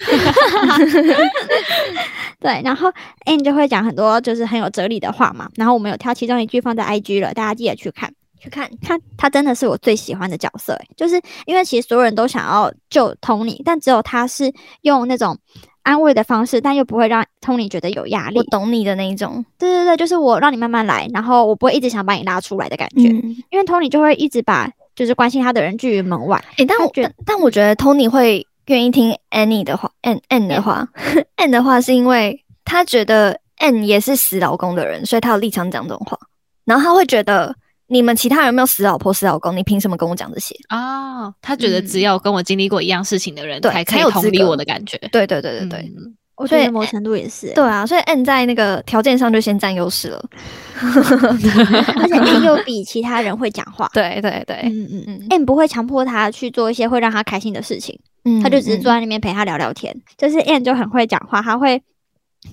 [2.38, 2.92] 对，然后
[3.24, 8.12] Anne 就会讲很多就是很有哲理的话嘛，然后我们有挑其中一句放在 IG 了，大家记得去看。
[8.46, 15.36] 去看，看他真的是我最喜欢的角色欸，就是因为其实所有人都想要救 Tony，但只有他是用那种
[15.82, 18.44] 安慰的方式，但又不会让 Tony 觉得有压力我。
[18.44, 26.42] 懂你的那一种，对对对，就是我让你慢慢来，然后我不会一直想把你拉出来的感觉，嗯，因为 Tony 就会一直把就是关心他的人拒于门外。
[26.56, 30.88] 诶，但我觉得但但我觉得 Tony 会愿意听 Annie 的话，Ann Ann 的话，
[31.36, 36.18] Ann 的话是因为他觉得 Ann 也是死老公的人，所以他有立场讲这种话，
[36.64, 37.54] 然后他会觉得
[37.88, 40.54] 你们其他人没有死老婆、死老公，你凭什么跟我讲这些？
[40.70, 45.78] 哦，他觉得只有跟我经历过一样事情的人对才可以同理我的感觉，对对对对对。
[45.96, 50.22] 嗯我所以觉得某程度也是欸，对啊，所以 N 在那个条件上就先占优势了。
[50.76, 53.88] 而且 N 又比其他人会讲话。
[53.94, 57.98] 对对对，嗯嗯嗯嗯，N 不会强迫他去做一些会让他开心的事情。
[58.26, 59.98] 嗯他就只是坐在那边陪他聊聊天。
[60.18, 61.82] 就是 Anne 就很会讲话，他会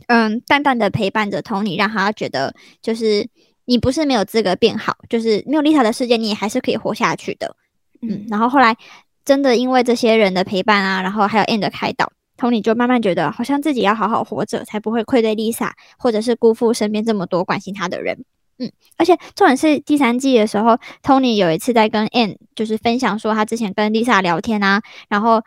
[0.08, 3.28] 嗯淡淡的陪伴着 Tony，让他觉得就是
[3.66, 7.56] 你不是没有资格变好，就是没有 Lisa 的世界，你也还是可以活下去的。
[8.02, 8.76] 嗯，然后后来
[9.24, 12.12] 真的因为这些人的陪伴啊，然后还有 Anne 的开导。
[12.36, 18.26] Tony 就慢慢觉得，好像自己要好好活着，才不会愧对 Lisa，或者是辜负身边这么多关心他的人。
[18.58, 25.42] 嗯，而且重点是第三季的时候，Tony 有一次在跟 Anne 就是分享说，他之前跟 Lisa 聊天啊，然后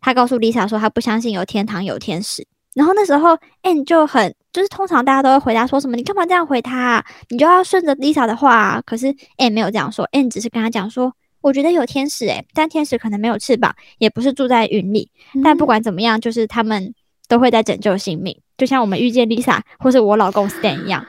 [0.00, 2.46] 他告诉 Lisa 说他不相信有天堂有天使。
[2.72, 7.06] 然后那时候 Anne 就很就是通常大家都会回答说什么你干嘛这样回他、啊？
[7.28, 8.82] 你就要顺着 Lisa 的话、啊。
[8.84, 15.08] 可是 Anne 没有这样说，Anne 只是跟他讲说，我觉得有天使诶、但天使可能没有翅膀，也不是住在云里。
[15.44, 16.92] 但不管怎么样，就是他们
[17.28, 21.06] 都会在拯救性命，就像我们遇见 Lisa 或是我老公 Stan 一样。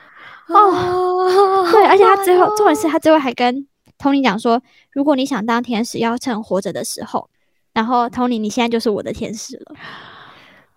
[0.49, 7.27] 哦对，而且他最后重点是他最后还跟 Tony 讲说，如果你想当天使，要趁活着的时候。
[7.73, 9.75] 然后 Tony，你现在就是我的天使了。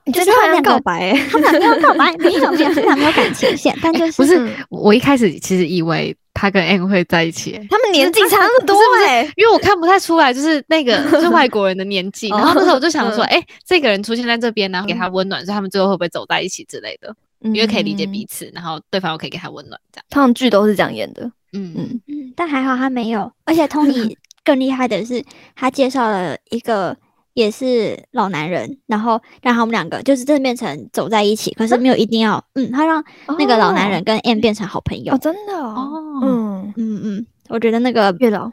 [0.05, 8.75] 你就就是是他们告白欸，他们俩没有告白，没有没有，他们没有感情线，但就是不是嗯，我一开始其实以为他跟 Anne 会在一起、欸他们年纪差那么多
[9.07, 12.29] 哎，因为我看不太出来，就是那个 就是外国人的年纪。
[12.31, 17.15] 然后那时候我就想说，嗯哎、这个人出现在这边，然后给他温暖，所以他们最后会不会走在一起之类的？
[17.45, 18.27] 因为可以理解彼嗯。
[18.29, 20.05] 此，然后对方又可以给他温暖，这样。
[20.11, 23.31] 通常剧都是这样演的，嗯嗯嗯，嗯，但还好他没有。
[23.45, 25.23] 而且 Tony 更厉害的是，
[25.55, 26.97] 他介绍了一个
[27.35, 33.03] 也是老男人，然后让他们两个就是真的变成走在一起，可是没有一定要，嗯，他让
[33.38, 38.51] 那个老男人跟 M 变成好朋友，哦，真的哦，嗯嗯嗯，我觉得那个月老，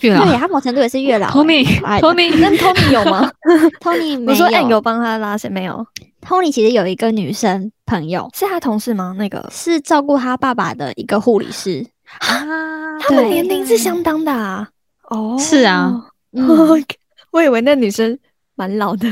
[0.00, 1.28] 月老，对，他某程度也是月老。
[1.28, 3.30] Tony，Tony， 那 Tony 有吗？
[3.80, 4.30] Tony 没有。
[4.30, 5.86] 我说 M 有帮他拉线没有
[6.20, 9.14] ？Tony 其实有一个女生朋友，是他同事吗？
[9.18, 11.86] 那个是照顾他爸爸的一个护理师
[12.20, 14.68] 啊，他们年龄是相当的啊。
[15.08, 16.06] 哦，是啊，
[17.30, 18.18] 我以为那女生
[18.54, 19.08] 蛮老的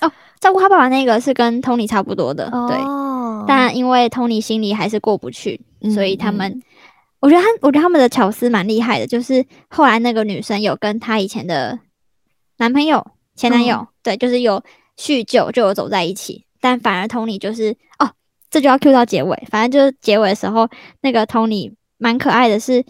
[0.00, 0.10] 哦。
[0.40, 2.78] 照顾他爸爸那个是跟 Tony 差不多的，对。
[3.46, 5.60] 但因为 Tony 心里还是过不去，
[5.94, 6.62] 所以他们，
[7.20, 9.06] 我觉得他，我觉得他们的巧思蛮厉害的。
[9.06, 11.78] 就是后来那个女生有跟她以前的
[12.58, 14.62] 男朋友、前男友，对，就是有
[14.96, 16.44] 叙旧，就有走在一起。
[16.60, 18.10] 但反而 Tony 就是哦，
[18.50, 19.42] 这就要 Q 到结尾。
[19.50, 20.68] 反正就是结尾的时候，
[21.00, 22.84] 那个 Tony 蛮可爱的，是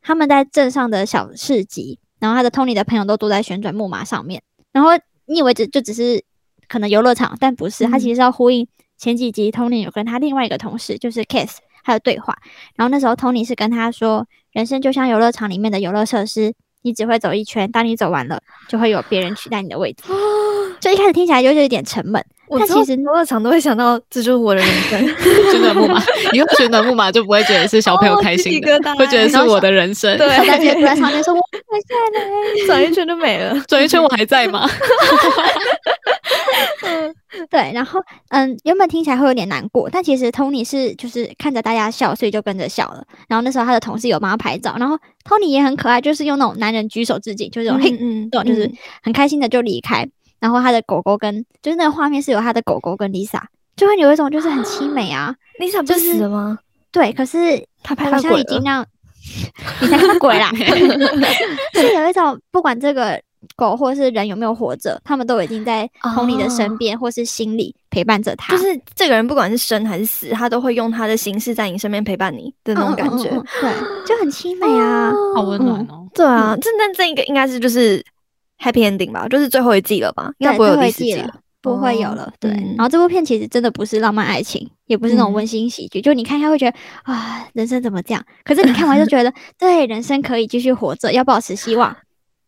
[0.00, 4.42] 他们在镇上的小市集，然后他的 Tony 的朋友都坐在旋转木马上面。
[4.72, 4.90] 然后
[5.26, 6.22] 你以为只就只是
[6.68, 8.66] 可能游乐场，但不是，他其实是要呼应
[8.98, 12.36] 前几集 Tony 有跟他另外一个同事就是 Kiss 还有对话。
[12.74, 16.52] 然后那时候 Tony 是跟他说，人生就像游乐场里面的游乐设施，
[16.82, 20.04] 你只会走一圈，当你走完了，就会有别人取代你的位置。
[20.80, 22.24] 就一开始听起来就有点沉闷。
[22.48, 25.00] 我其实游乐场都会想到这就是我的人生，
[25.50, 26.00] 旋转木马，
[26.32, 30.16] 以后旋转木马就不会觉得是小朋友开心的，会觉得是我的人生。
[30.16, 34.68] 对，大家在场面说我还在呢，转一圈就没了，转一圈我还在吗？
[37.50, 43.04] 对，然后嗯，原本听起来会有点难过，但其实 Tony 是就是看着大家笑，所以就跟着笑了。
[43.28, 44.96] 然后那时候他的同事有帮他拍照，然后
[45.28, 48.70] Tony 也很可爱，就是用那种男人举手致敬，就是嘿，嗯，这种就是
[49.02, 50.08] 很开心的就离开。
[50.40, 53.40] 然后他的狗狗跟就是那个画面是有他的狗狗跟 Lisa，
[53.76, 55.34] 就会有一种就是很凄美啊。
[55.60, 56.58] Lisa 不是死了吗？
[56.92, 58.84] 对，可是他拍好像已经让
[59.82, 60.50] 你才看到鬼啦，
[61.74, 63.20] 是有一种不管这个
[63.54, 68.56] 狗或是人有没有活着，他们都已经在 Tony 的身边或是心里陪伴着他。
[68.56, 73.28] 就是这个人不管是生还是死，他都会用他的形式在你身边陪伴你的那种感觉，
[73.60, 73.70] 对，
[74.06, 76.06] 就很凄美啊，好温暖哦。
[76.14, 78.02] 对啊，这那这一个应该是就是
[78.58, 80.30] happy ending 吧，就是最后一季了吧？
[80.38, 81.34] 应该不会有第四季了。
[81.62, 82.48] 不会有了，对。
[82.76, 88.24] 然后这部片其实真的不是浪漫爱情，也不是那种温馨喜剧，就你看一下会觉得啊，人生怎么这样？
[88.44, 91.96] 可是你看完就觉得，对，人生可以继续活着，要保持希望，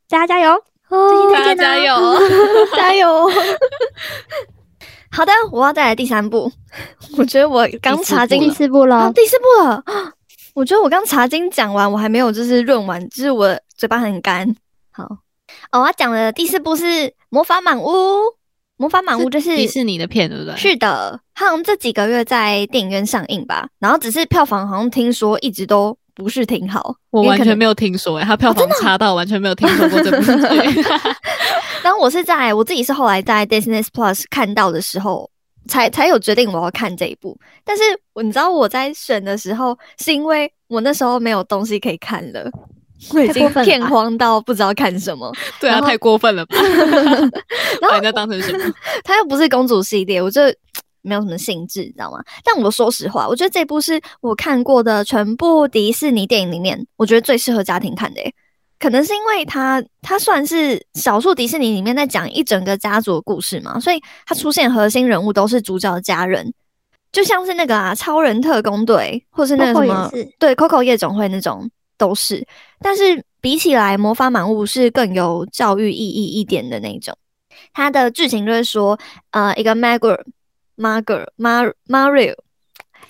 [0.08, 0.52] 大家加油！
[0.90, 1.96] 哦，大家加油，
[2.76, 3.28] 加油！
[5.10, 6.52] 好的，我要再来第三部。
[7.16, 9.82] 我觉得我刚查经第四部了，第四部了。
[10.54, 14.54] 我觉得我刚查经讲完，我还没有就是润完，就是我嘴巴很干。
[14.92, 15.08] 好，
[15.70, 16.84] 哦，我讲的第四部是
[17.28, 17.88] 《魔法满屋》。
[18.80, 20.56] 魔法满屋就是迪士尼的片，对不对？
[20.56, 23.68] 是的，好像这几个月在电影院上映吧。
[23.80, 26.94] 然后只是票房好像听说一直都不是挺好。
[27.10, 30.80] 我完全没有听说诶、欸，它票房差到完全没有听说过这部剧。
[31.82, 35.28] 然后我是在我自己是后来在 Disney Plus 看到的时候，
[35.66, 37.36] 才才有决定我要看这一部。
[37.64, 42.48] 但是我你知道我在选的时候，是因为我那时候没有东西可以看了。
[43.12, 46.56] 我已经片荒到不知道看什么， 对啊，太过分了吧？
[47.80, 48.74] 把人家当成什么？
[49.04, 50.42] 他又不是公主系列，我就
[51.02, 52.18] 没有什么兴致，你知道吗？
[52.44, 58.20] 但我说实话，我觉得这部是我看过的全部迪士尼电影里面，我觉得最适合家庭看的。
[58.80, 66.52] 可能是因为它它算是少数迪士尼里面在讲一整个家族的故事嘛，所以它出现核心人物都是主角的家人，
[67.10, 71.68] 就像是那个啊超人特工队，或是那个什么对 Coco 夜总会那种。
[71.98, 72.46] 都是，
[72.80, 77.14] 但是比起来，《魔法满屋》是更有教育意义一点的那种。
[77.72, 78.98] 它的剧情就是说，
[79.32, 80.22] 呃，一个 Margaret、
[80.76, 82.34] Margaret、Mar Mario，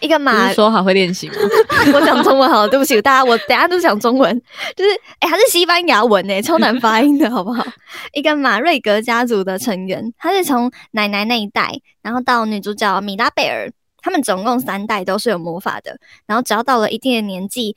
[0.01, 1.35] 一个马说好会练习吗？
[1.95, 4.43] 我讲中文好，对不起大家，我等下都讲中文。
[4.75, 7.65] 就是，哎、欸，还是西班牙文呢，超难发音的，好不好？
[8.13, 13.71] 一个马瑞格家族的成员，他是从奶奶那一代，然后到女主角米拉贝尔，
[14.03, 15.99] 他们总共三代都是有魔法的。
[16.27, 17.77] 然后只要到了一定的年纪。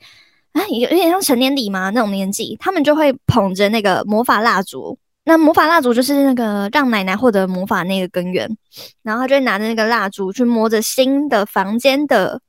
[0.52, 4.98] 啊，有有点像成年礼嘛那种年纪，他们就会捧着那个魔法蜡烛。
[5.24, 8.48] 那魔法蜡烛就是那个让奶奶获得魔法那个根源，
[9.02, 12.40] 然后他就会拿着那个蜡烛去摸着新的房间的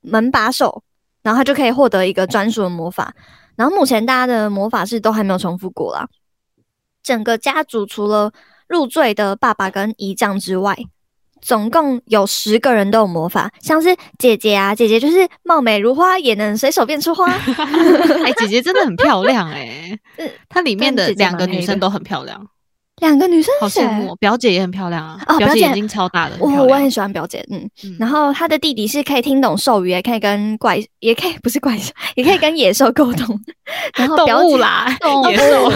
[0.00, 0.82] 门把手，
[1.22, 3.14] 然后他就可以获得一个专属的魔法。
[3.54, 6.08] 然后目前大家的魔法是都还没有重复过啦。
[7.02, 8.32] 整个家族除了
[8.66, 10.76] 入赘的爸爸跟姨丈之外。
[11.42, 17.26] 总共有十个人都有魔法，像是姐姐啊，姐姐就是貌美如花，也能随手变出花。
[18.24, 22.46] 哎，姐姐真的很漂亮哎、欸， 她里面的两个女生都很漂亮。
[23.00, 33.38] 两个女生好羡慕哦，表姐也很漂亮啊，哦表姐眼睛超大的，我我很喜欢表姐，嗯，嗯然后她的弟弟是可以听懂兽语，也可以跟怪，也可以不是怪兽，也可以跟野兽沟通。
[33.96, 35.72] 然后表姐动物啦， 动野兽物，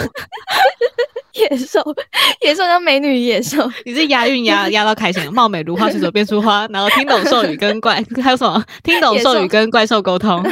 [1.34, 1.94] 野兽，
[2.42, 10.42] 野兽叫美女野兽， 你是押韵押押到开心了，貌美如花，随手变出花，然后听懂兽语跟怪，还有什么听懂兽兽语跟怪兽沟通，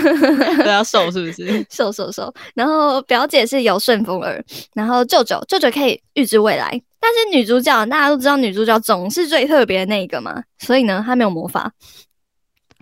[0.58, 1.64] 都要瘦是不是？
[1.70, 2.32] 瘦瘦瘦。
[2.54, 4.42] 然后表姐是有顺风耳，
[4.74, 6.82] 然后舅舅舅舅可以预知未来。
[7.00, 11.72] 但是女主角大家都知道，女主角总是最特别的那一个嘛，所以呢，她没有魔法，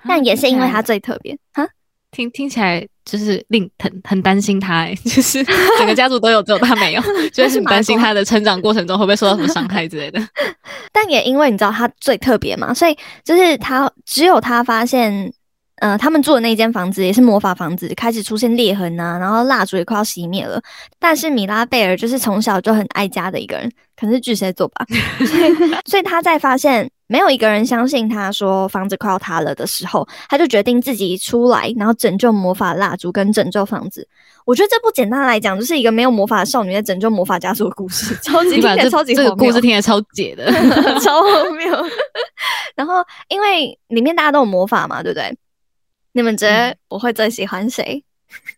[0.06, 1.66] 但也是因为她最特别哈。
[2.12, 5.42] 听听起来就是令很很担心她、欸， 就是
[5.78, 7.02] 整个家族都有，只有她没有，
[7.32, 10.20] 就是很担心她的成长过程中会不会受到什么伤害之类的。
[10.92, 12.94] 但也因为你知道她最特别嘛，所以
[13.24, 15.32] 就是她只有她发现，
[15.82, 20.62] 呃，他们住的那间房子也是魔法房子，开始出现裂痕啊，然后蜡烛也快要熄灭了。
[21.00, 24.86] 但是米拉贝尔就是从小就很爱家的一个人，可能是巨蟹座吧，
[25.26, 34.06] 所以所以他在发现没有一个人相信他说房子快要塌了的时候，他就决定自己出来，然后拯救魔法蜡烛跟拯救房子。
[34.44, 40.46] 我觉得这不简单来讲就是一个没有魔法的少女在拯救魔法家族的故事，超级听起来你把这这个超级故事听起来超解的，
[41.02, 41.66] 超荒谬。
[42.76, 45.36] 然后因为里面大家都有魔法嘛，对不对？
[46.12, 48.04] 你们觉嗯得我会最喜欢谁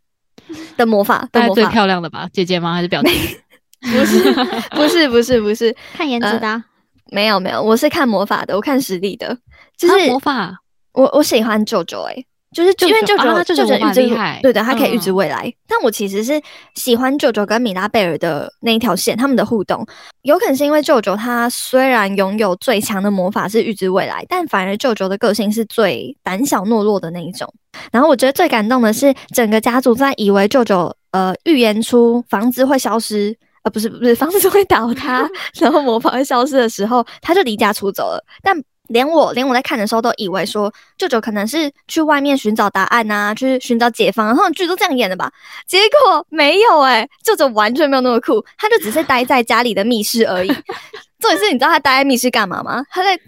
[0.76, 1.20] 的魔法？
[1.22, 2.28] 的大概最魔法漂亮的吧？
[2.32, 2.74] 姐姐吗？
[2.74, 3.10] 还是表弟？
[3.84, 4.32] 不是
[4.70, 6.64] 不是不是不是，看颜值的啊、
[7.10, 9.36] 没有没有，我是看魔法的，我看实力的，
[9.76, 10.56] 就是啊魔法
[10.92, 12.24] 我我喜欢舅舅哎。
[12.54, 15.52] 就是因为舅舅，舅舅啊舅预知厉害对的，他可以预知嗯未来。
[15.68, 16.40] 但我其实是
[16.76, 19.86] 喜欢舅舅跟米拉贝尔的那一条线，他们的互动，
[20.22, 27.52] 有可能是因为舅舅他虽然拥有最强的魔法是预知未来，但反而舅舅的个性是最胆小懦弱的那一种。
[27.92, 33.36] 然后我觉得最感动的是，整个家族在以为舅舅呃预言出房子会消失。
[33.64, 35.26] 呃，不是不是，房子会倒塌，
[35.58, 38.22] 然后魔法会消失的时候，他就离家出走了。
[38.42, 38.54] 但
[38.88, 45.32] 连我连我在看的时候都以为说舅舅可能是去外面寻找答案啊，去寻找解放，然后剧都这样演的吧？
[45.66, 50.48] 结果没有诶、舅舅完全没有那么酷，他就只是待在家里的密室而已。
[51.18, 52.84] 重点是，你知道他待在密室干嘛吗？
[52.90, 53.18] 他在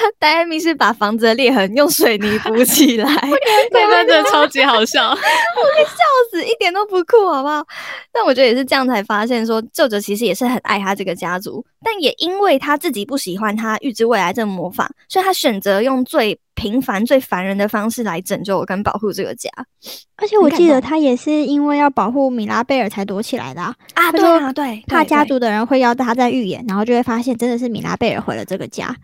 [0.00, 3.06] 他待在密室把房子的裂痕用水泥补起来，
[3.70, 5.14] 那段真的超级好笑。
[5.20, 5.96] 笑
[6.30, 7.62] 死，一点都不酷，好不好？
[8.12, 19.50] 但我觉得也是这样才发现说，舅舅其实也是很爱他这个家族，但也因为他自己不喜欢他预知未来这个魔法，所以他选择用最平凡、最烦人的方式来拯救跟保护这个家
[20.16, 24.12] 而且我记得他也是因为要保护米拉贝尔才躲起来的啊，啊！
[24.12, 28.94] 对啊，对，怕对对家族的人会要他在预言，然后就会发现真的是米拉贝尔毁了这个家。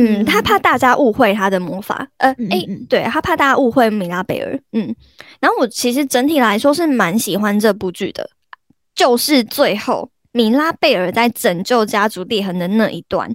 [0.00, 4.94] 嗯，他怕大家误会他的魔法，呃，诶，对他怕大家误会米拉贝尔，嗯，
[5.40, 8.30] 然后我其实整体来说是蛮喜欢这部剧的，
[8.94, 13.28] 就是最后米拉贝尔在拯救家族裂痕的那一段，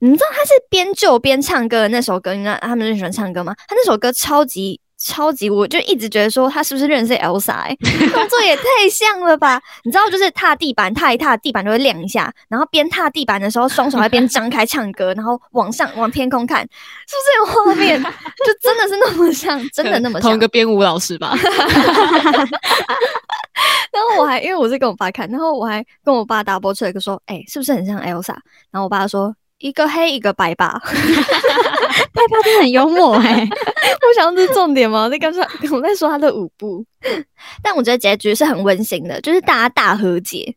[0.00, 3.54] 你知道他是边救边唱歌的那首歌，你知道他们就喜欢唱歌吗？
[3.68, 4.80] 他那首歌超级。
[4.98, 7.52] 超级，我就一直觉得说他是不是认识 Elsa？
[7.52, 7.76] 哎、
[8.12, 9.60] 动作也太像了吧！
[9.84, 18.02] 你知道，就是踏地板，踏一踏，地板就会亮一下，然后边踏地板的时候，双手还边张开唱歌，然后往上往天空看，是不是有画面？
[18.44, 20.38] 就真的是那么像， 真的那么像同一。
[20.40, 21.36] 个编舞老师吧？
[23.92, 28.34] 然后我还因为我是跟我爸看，然后我还跟我爸 double check 说，哎、是不是很像 Elsa？
[28.70, 30.80] 然后我爸说一个黑一个白吧。
[32.12, 35.04] 代表真的很幽默哎、 我想这是重点吗？
[35.04, 35.40] 我在刚才
[35.70, 36.84] 我在说他的舞步，
[37.62, 40.54] 但我觉得结局是很温馨的，就是大家大和解，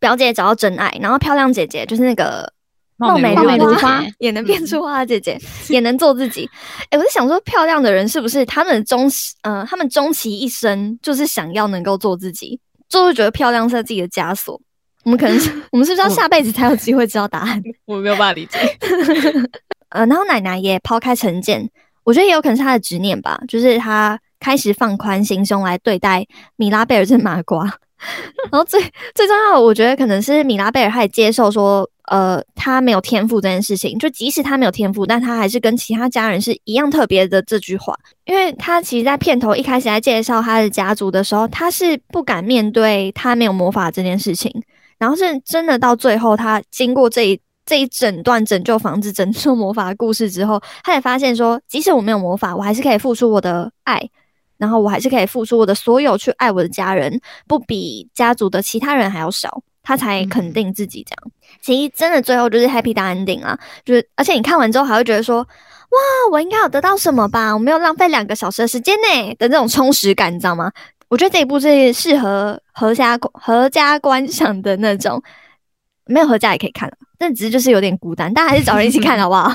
[0.00, 2.50] 表姐找到真爱，然后漂亮姐姐就是那个
[2.96, 5.38] 貌美如如花花，也能变出花的姐姐，
[5.68, 6.48] 也能做自己。
[6.90, 9.10] 哎、我在想说，漂亮的人是不是他们终
[9.42, 14.60] 呃，他们终其一生就是想要能够做自己，就是觉得漂亮是自己的枷锁。
[15.04, 17.62] 我们可能是， 我们是不是要下辈子才有机会知道答案？
[17.86, 18.58] 我 没有办法理解。
[19.90, 21.68] 呃，然后奶奶也抛开成见，
[22.04, 26.26] 我觉得也有可能是她的执念吧，就是她开始放宽心胸来对待
[26.56, 27.64] 米拉贝尔这麻瓜。
[28.50, 28.80] 然后最
[29.14, 37.94] 最重要的，我觉得可能是米拉贝尔她也接受说，呃，她没有天赋这件事情，就即使她没有天赋，但她还是跟其他家人是一样特别的这句话，
[38.24, 44.50] 因为她其实，在片头一开始在介绍她的家族的时候，她是不敢面对她没有魔法这件事情，
[45.02, 54.00] 然后是真的到最后，他经过这一这一整段拯救房子、拯救魔法的故事之后，他也发现说，即使我没有魔法，我还是可以付出我的爱，
[54.58, 59.60] 然后我还是可以付出我的所有去爱我的家人，不比家族的其他人还要少。
[59.84, 61.32] 他才肯定自己这样。
[61.60, 65.98] 其实真的最后就是 happy 大 ending 啊，就是而且你看完之后还会觉得说，哇，
[66.30, 67.52] 我应该有得到什么吧？
[67.52, 70.70] 我没有浪费两个小时的时间呢的那种充实感，你知道吗？
[71.12, 75.22] 我觉得这一部是适合合家合家观赏的那种
[76.06, 79.54] 没有合家也可以看，但只是就是有点孤单，大家还是找人一起看好不好？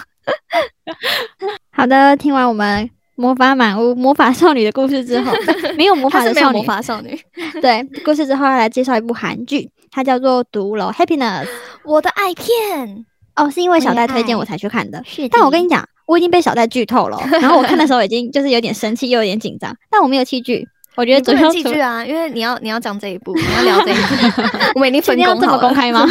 [1.73, 5.33] 好的，听完我们魔法满屋魔法少女的故事之后，
[5.75, 7.19] 没有魔法的少女，魔法少女，
[7.59, 11.45] 对故事之后要来介绍一部韩剧，它叫做《独楼 Happiness》，
[11.83, 13.03] 我的爱片
[13.35, 15.01] 哦，是因为小戴推荐我才去看的。
[15.03, 20.67] 是但我跟你讲，我已经被小戴剧透了， 然后我看的时候已经就是有点生气又有点紧张，但我没有弃剧。
[20.97, 24.41] 我觉得不能弃剧 啊，因为你要你要讲这一步，你要聊这一步，
[24.75, 26.05] 我们已经分工这么公开吗？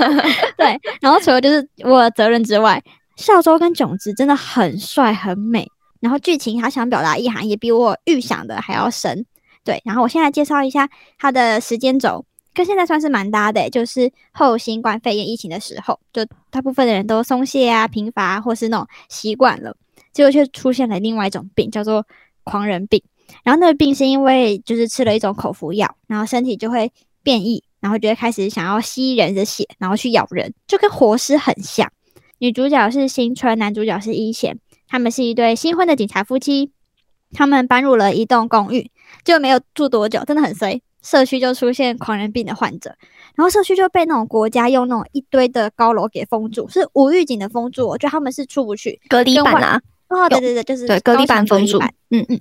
[0.58, 2.80] 对，然后除了就是我的责任之外，
[3.16, 5.66] 孝周跟炯植真的很帅很美，
[6.00, 9.24] 然后剧情他想表达意涵也比我预想的还要深。
[9.64, 12.24] 对，然后我现在介绍一下他的时间轴，
[12.54, 19.74] 跟现在算是蛮搭的，就是后新冠肺炎疫情的时候，就大部分的人都松懈啊、贫乏或是那种习惯了，
[20.12, 22.04] 结果却出现了另外一种病，叫做
[22.44, 23.02] 狂人病。
[23.42, 31.90] 然后那个病是因为就是吃了一种口服药，然后身体就会变异，然后就会开始想要吸人的血，然后去咬人，就跟活尸很像。
[32.38, 34.58] 女主角是新春，男主角是一贤，
[34.88, 36.70] 他们是一对新婚的警察夫妻。
[37.32, 38.88] 他们搬入了一栋公寓，
[39.24, 42.96] 就没有住多久，真的很衰，社区就出现狂人病的患者，
[43.34, 51.78] 然后社区就被那种国家用那种一堆的高楼给封住，是无预警的封住，我觉得他们是出不去，隔离板啊，哦，对对对，就是对隔离板封住，
[52.10, 52.40] 嗯嗯。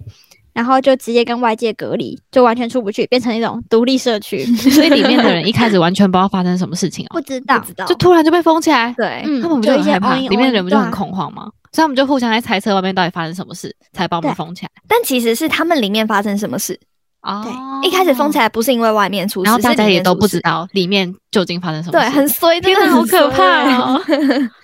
[0.56, 4.46] 然后就直接跟外界隔离，就完全出不去，变成一种独立社区。
[4.56, 8.96] 所以里面的人一开始完全不知道发生什么事情哦， 不知道，道，就突然就被封起来。
[8.98, 10.16] 对，他们不就很害怕？
[10.16, 11.50] 里面的人不就很恐慌吗？
[11.74, 14.72] 所以他们就互相在猜测外面到底发生什么事，才把我们封起来。
[14.88, 16.80] 但其实是他们里面发生什么事
[17.22, 17.46] 哦。
[17.84, 22.00] 一开始封起来不是因为外面出事，然后大家也都不知道里面究竟发生什么。
[22.00, 23.44] 对，很衰，真的， 好可怕
[23.78, 24.02] 哦。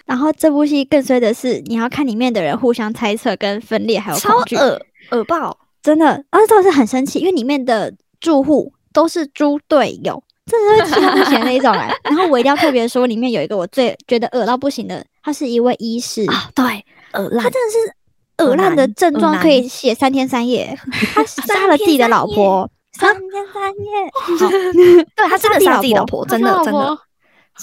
[0.05, 4.81] 然后这部戏更衰的是，你要看里面的人互相猜测、跟分裂，还有超恶
[5.11, 5.57] 恶爆。
[5.81, 11.91] 真的，而且真的是很生气，因为里面的住户都是猪队友，真的是气到不行那一种来。
[12.05, 20.77] 然后我一定要特别说，里面有一个我最觉得恶到不行的，他是一位医师啊，对，恶烂，他真的是恶烂的症状可以写三天三夜，
[21.13, 26.97] 他杀了自己的老婆，三天三夜， 对他真的杀自己老婆，真的真的，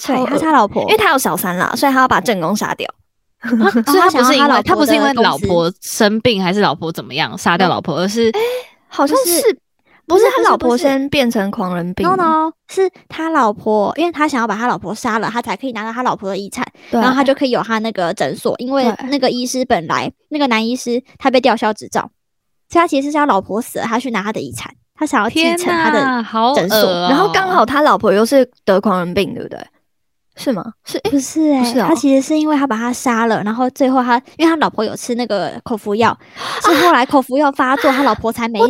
[0.05, 2.89] 对，他杀老婆，因为他有小三啦，所以他要把正宫杀掉。
[3.85, 8.31] 所以他不是因为他不是因为老婆生病还是老婆怎么样杀掉老婆，而是
[8.87, 9.57] 好像是
[10.05, 18.55] 不是他老婆先变成狂人病？no no，是他老婆，因为他想要把他老婆杀了，他才可以拿到他老婆的遗产，然后他就可以有他那个诊所。
[18.57, 22.01] 因为那个医师本来那个男医师他被吊销执照，
[22.69, 25.99] 所以他其实是他老婆死了，他去拿他的遗产，他想要继承他的
[26.55, 26.91] 诊所。
[27.07, 29.59] 然后刚好他老婆又是得狂人病，对不对？
[30.39, 30.63] 是吗？
[30.85, 31.51] 是不是？
[31.51, 36.17] 哎，他其实是因为他把他杀了，然后最后他因为他老婆有吃那个口服药，
[36.63, 38.69] 是后来口服药发作，他老婆才 没死。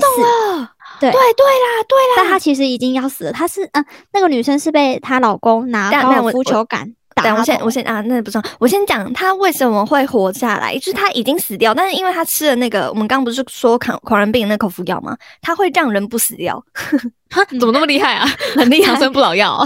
[0.99, 2.13] 对对对啦，对啦。
[2.17, 3.31] 但他其实已经要死了。
[3.31, 6.93] 他是嗯，那个女生是被她老公拿高尔夫球杆。
[7.21, 8.49] 等我先，我先啊，那不重要。
[8.59, 15.15] 我先讲他为什么会活下来，就是他已经死掉，但是因为他吃了那个，我们刚刚不是说狂狂人病那口服药吗？
[15.41, 16.63] 他会让人不死掉。
[17.29, 18.27] 哈，怎么那么厉害啊？
[18.55, 19.65] 很厉害， 长生不老药。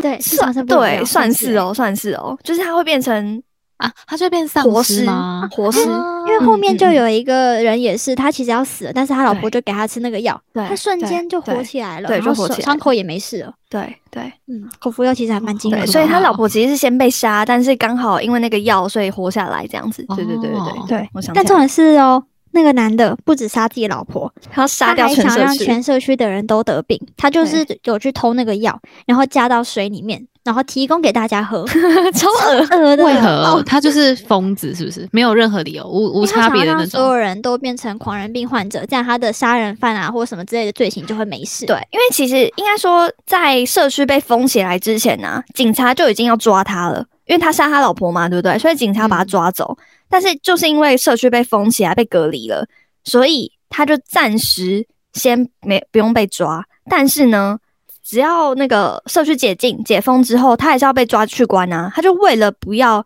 [0.00, 3.42] 对，算对，算是哦，算是哦，就是他会变成。
[3.78, 5.48] 啊，他就变丧尸吗？
[5.50, 13.52] 活尸，因为后面就有一个人也是，他其实要死了，但是他老婆就给他吃那个药，他瞬间就活起来了，对，就活起来，伤口也没事了。
[13.68, 20.04] 对对，嗯，口服药其实还蛮惊人，所以他老婆其实是先被杀，但是刚好因为那个药，所以活下来这样子。
[20.14, 21.34] 对对对对对对，我想。
[21.34, 22.24] 但重点是哦，
[22.54, 26.98] 那个男的不止杀自己老婆，他要杀掉全社区，全社区的人都得病。
[27.16, 30.26] 他就是有去偷那个药，然后加到水里面。
[30.44, 31.64] 然后提供给大家喝，
[32.12, 33.02] 超恶的。
[33.02, 34.74] 为何他就是疯子？
[34.74, 37.00] 是不是没有任何理由，无无差别的那种？
[37.00, 41.64] 所有人都变成狂人病患者，这样他的杀人犯啊，或者什么之类的罪行就会没事。
[41.64, 48.58] 对，因为其实应该说，在社区被封起来之前呢，警察就已经要抓他了，因为他杀他老婆嘛，对不对？
[48.58, 49.76] 所以警察把他抓走。
[50.08, 52.66] 但是就是因为社区被封起来、被隔离了，
[53.04, 56.64] 所以他就暂时先没不用被抓。
[56.88, 57.58] 但是呢？
[58.06, 61.90] 只要那个社区解禁、解封之后，他还是要被抓去关啊！
[61.96, 63.02] 他就为了不要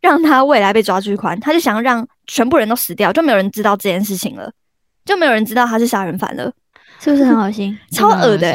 [0.00, 4.50] 让他未来被抓去关，他就想要让全部人都死掉，就没有人知道这件事情了，
[5.04, 6.50] 就没有人知道他是杀人犯了。
[7.00, 7.76] 是不是很恶心？
[7.92, 8.46] 超恶的！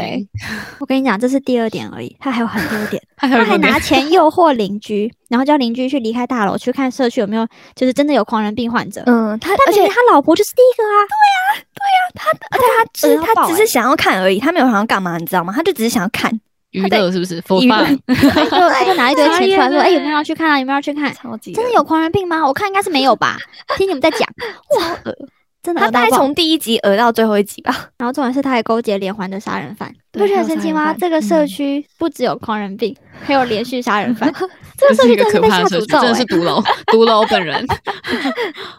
[0.80, 3.02] 我跟你讲，这是第二点而已，他还有很多点。
[3.16, 9.02] 他还拿钱诱惑邻居， 然后叫邻居去离开大楼，去看社区有没有，就是真的有狂人病患者。
[9.06, 10.96] 嗯，他而且他老婆就是第一个啊。
[11.08, 15.54] 对呀，对呀，他而且他只他只是想要看而已，他没有想要干嘛，你知道吗？
[15.56, 16.30] 他就只是想要看
[16.72, 17.38] 娱乐，是不是？
[17.62, 20.60] 娱乐，他就拿一堆钱出来说：“哎，有没有要去看啊？
[20.60, 21.14] 有没有要去看？
[21.14, 22.46] 超级真的有狂人病吗？
[22.46, 23.38] 我看应该是没有吧。
[23.78, 24.20] 听你们在讲，
[24.80, 25.16] 超恶。
[25.64, 27.74] 真的他大概从第一集讹到最后一集吧。
[27.98, 30.94] 然后重点是他还勾结连环的杀人犯，不觉得很神奇吗？
[30.94, 34.32] 这个社嗯区不只有狂人病，还有连续杀人犯
[34.78, 36.26] 这个社区真的是被下可怕社区，诅咒、欸真的是。
[36.26, 37.66] 毒楼，毒楼本人。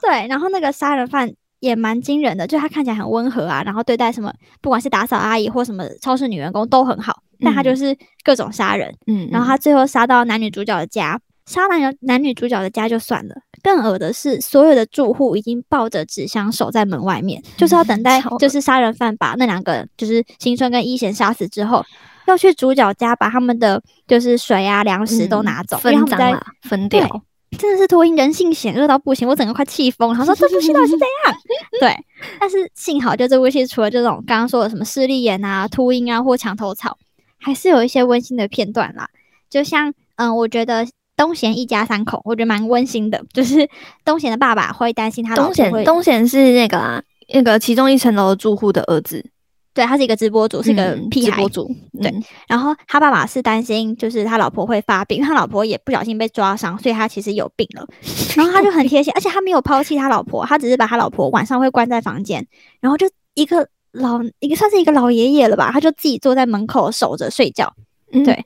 [0.03, 4.31] 对，然后那个杀人犯也蛮惊人的，就他看起来很温和啊，然后对待什么
[4.61, 8.95] 不管是打扫阿姨或什么超市女员工都很好，但他就嗯是各种杀人。
[9.07, 13.35] 嗯然后他最后杀到男女主角的家，杀男女男女主角的家就算了，
[13.65, 21.83] 更恶的是，所有的住户已经抱着纸箱守在门外面，就是要等待就是杀人犯把那两个就是新春跟一贤杀死之后，
[22.27, 27.09] 要去主角家把他们的就是水啊粮食都拿走，因为他们在嗯分掉。
[27.57, 30.15] 真的是脱因人性险恶到不行，我整个快气疯了。
[30.17, 31.37] 他说这部戏到底是怎样？
[31.79, 31.97] 对，
[32.41, 36.99] 但是幸好就这部戏除了这种刚刚说的什么势利眼啊、秃鹰啊或墙头草，
[37.39, 39.09] 还是有一些温馨的片段啦。
[39.49, 40.85] 就像嗯，我觉得
[41.17, 43.23] 东贤一家三口，我觉得蛮温馨的。
[43.33, 43.69] 就是
[44.05, 47.03] 东贤的爸爸会担心他东贤，东贤是那个啊，
[47.33, 49.25] 那个其中一层楼住户的儿子，
[49.73, 51.49] 对他是一个直播主，是一个嗯屁孩直播。
[51.49, 57.87] 主，对嗯然后他爸爸是担心，就是他老婆会发病，因为他老婆也不小心被抓伤，所以他其实有病了。
[58.37, 62.47] 然后他就很贴心，而且他没有抛弃他老婆，他只是把他老婆晚上会关在房间，
[62.81, 67.73] 然后就一个老一个算是一个老爷爷了吧，他就自己坐在门口守着睡觉。
[68.13, 68.45] 嗯对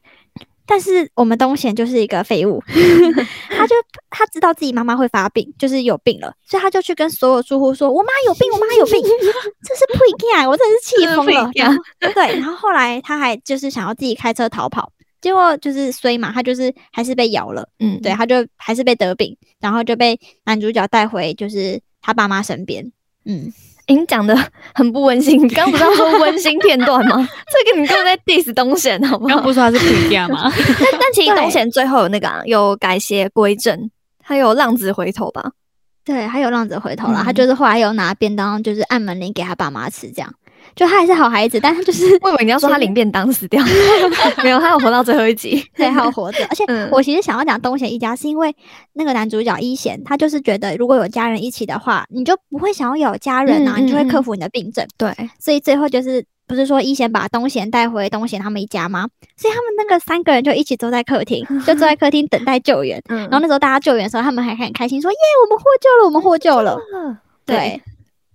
[0.70, 2.62] 但是我们东贤就是一个废物，
[3.48, 3.74] 他就
[4.10, 9.00] 他知道自己妈妈会发病，就是有病了，所以他就去跟所有住户说：“我妈有病，我妈有病。
[9.64, 11.50] ”这是不一样，我真的是气疯了。
[11.54, 11.82] 然后
[12.14, 14.92] 对，然后后来他还就是想要自己开车逃跑，
[15.22, 22.92] 结果就是衰嘛，他就是还是被咬了，嗯，对，他就还是被得病，然后就被男主角带回就是他爸妈身边。
[23.24, 23.52] 嗯，
[23.88, 24.34] 诶你讲的
[24.74, 25.42] 很不温馨。
[25.44, 27.16] 你刚刚不是要说温馨片段吗？
[27.52, 29.42] 这个你根本在 diss 东贤，好不好刚刚？
[29.44, 30.50] 不是说他是评价吗？
[30.54, 33.90] 但但其实东贤最后有那个啊，有改邪归正，
[34.24, 35.52] 他有浪子回头吧？
[36.04, 40.32] 对，还有浪子回头了，他嗯就是后来有拿便当，就是按门铃给他爸妈吃，这样，
[40.78, 43.60] 就他还是好孩子，但他就是我以为你要说他领便当死掉，
[44.44, 45.60] 没有，他有活到最后一集。
[45.74, 46.44] 对，还有活着。
[46.48, 48.54] 而且嗯我其实想要讲东贤一家，是因为
[48.92, 54.86] 那个男主角一贤，他就是觉得如果有家人一起的话，你就不会想要有家人啊，嗯你就会克服你的病症。
[54.96, 59.08] 对，所以最后就是不是说一贤把东贤带回东贤他们一家吗？
[59.36, 63.02] 所以他们那个三个人就一起坐在客厅，就坐在客厅等待救援。
[63.10, 66.78] 嗯然后那时候大家救援的时候，他们还很开心说：“耶，我们获救了，我们获救了。”
[67.44, 67.82] 对，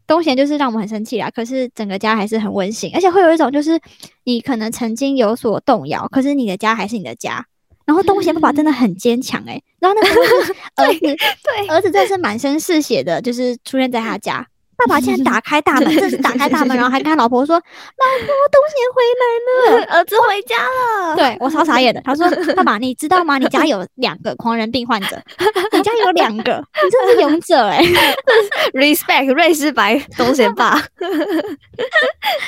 [0.05, 3.79] 东贤就是让我们很生气啦，可是整个家还是很温馨，而且会有一种就是
[4.23, 7.45] 你可能曾经有所动摇，可是你的家还是你的家。
[7.85, 14.47] 然后东贤爸爸真的很坚强诶、然后那时候就是 儿子，对儿子真的是满身是血的，就是出现在他家。
[14.77, 19.85] 爸爸竟然打开大门，真的是打开大门，然后还跟他老婆说：“老婆，东贤回来了。
[19.93, 21.15] ”儿子回家了。
[21.15, 22.01] 对我超傻眼的。
[22.01, 23.37] 他说：“爸爸，你知道吗？
[23.37, 25.21] 你家有两个狂人病患者，
[25.71, 27.83] 你家有两个，你真的是勇者哎、，
[28.73, 30.81] respect 瑞士白东贤爸。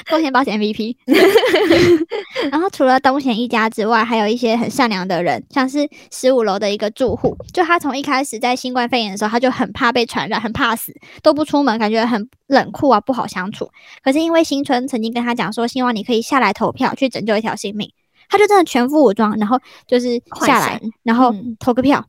[0.07, 0.95] 东贤保险 MVP。
[2.51, 12.14] 然后除了东贤一家之外，还有一些很善良的人，像是十五楼的一个住户，就他从一开始在新冠肺炎的时候，他就很怕被传染，很怕死，都不出门，感觉很
[12.47, 13.69] 冷酷啊，不好相处。
[14.03, 17.91] 可是因为新春曾经跟他讲说，希望你可以下来投票，去拯救一条性命。
[18.27, 22.03] 他就真的全副武装，然后就是下来，然后嗯投个票，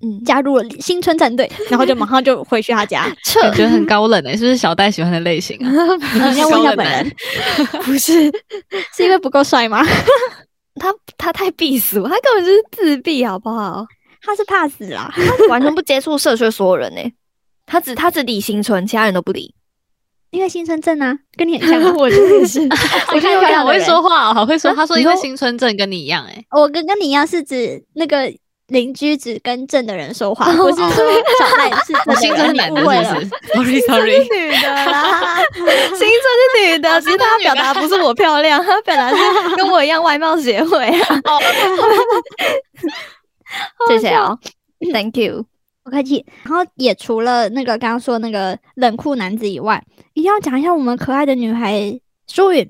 [0.00, 3.06] 嗯，加入了新春战队，然后就马上就回去他家。
[3.42, 5.72] 感觉很高冷诶、是不是小戴喜欢的类型啊？
[6.14, 7.12] 嗯，要问一下本人，
[7.84, 8.30] 不是
[8.94, 9.84] 是因为不够帅吗？
[10.78, 13.84] 他，他太避俗，他根本就是自闭，好不好？
[14.22, 15.12] 他是怕死啦。
[15.16, 17.00] 他完全不接触社区的所有人呢、
[17.66, 19.54] 他只他只理新村，其他人都不理。
[20.30, 21.92] 因为新村镇啊，跟你很像啊。
[21.96, 24.72] 我 觉得也是，我看好会说话哦，好会说。
[24.74, 28.30] 他说因为新村镇跟你一样诶、我跟跟你一样是指那个
[28.68, 32.82] 邻居只跟正的人说话，不是说小赖是我新正的人，春是男的，
[33.54, 39.16] 不是？Sorry Sorry，女的啦， 新村是女的，只是她表达不是我漂亮，她表达是
[39.56, 41.22] 跟我一样外貌协会啊。
[43.88, 44.38] 谢谢哦
[44.92, 45.46] ，Thank you。
[45.86, 46.26] 不客气。
[46.42, 49.80] 然后也除了那个刚刚说那个冷酷男子以外，
[50.14, 52.62] 一定要讲一下我们可爱的女孩舒允。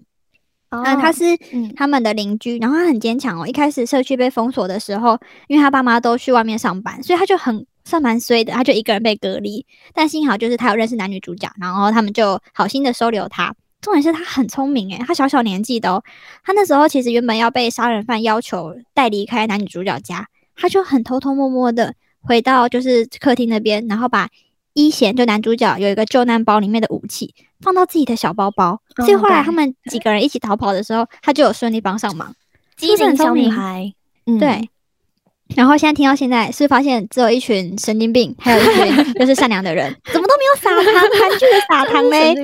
[0.68, 3.46] 嗯嗯，她是嗯他们的邻居，然后她很坚强哦。
[3.46, 9.64] 一开始社区被封锁的时候，因为她爸妈都去外面上班，所以她就很算蛮衰的，她就一个人被隔离。
[9.94, 13.54] 但幸好就是她有认识男女主角，然后他们就好心的收留她。
[13.80, 16.02] 重点是她很聪明诶，她小小年纪的哦，
[16.44, 21.94] 她那时候其实原本要被杀人犯要求带离开男女主角家，她就很偷偷摸摸的
[22.26, 24.28] 回到就是客厅那边，然后把
[24.74, 32.34] 一贤就男主角有一个救难包里面的武器放到自己的小包包，所以后来他们几个人一起逃跑的时候，他就有顺利帮上忙。
[32.76, 33.90] 机灵小女孩，
[34.26, 34.68] 嗯，对，
[35.54, 41.10] 然后现在听到现在，是发现只有一群神经病，还有一群 就是善良的人，怎么都没有撒糖？
[41.18, 42.34] 韩剧的撒糖 嘞？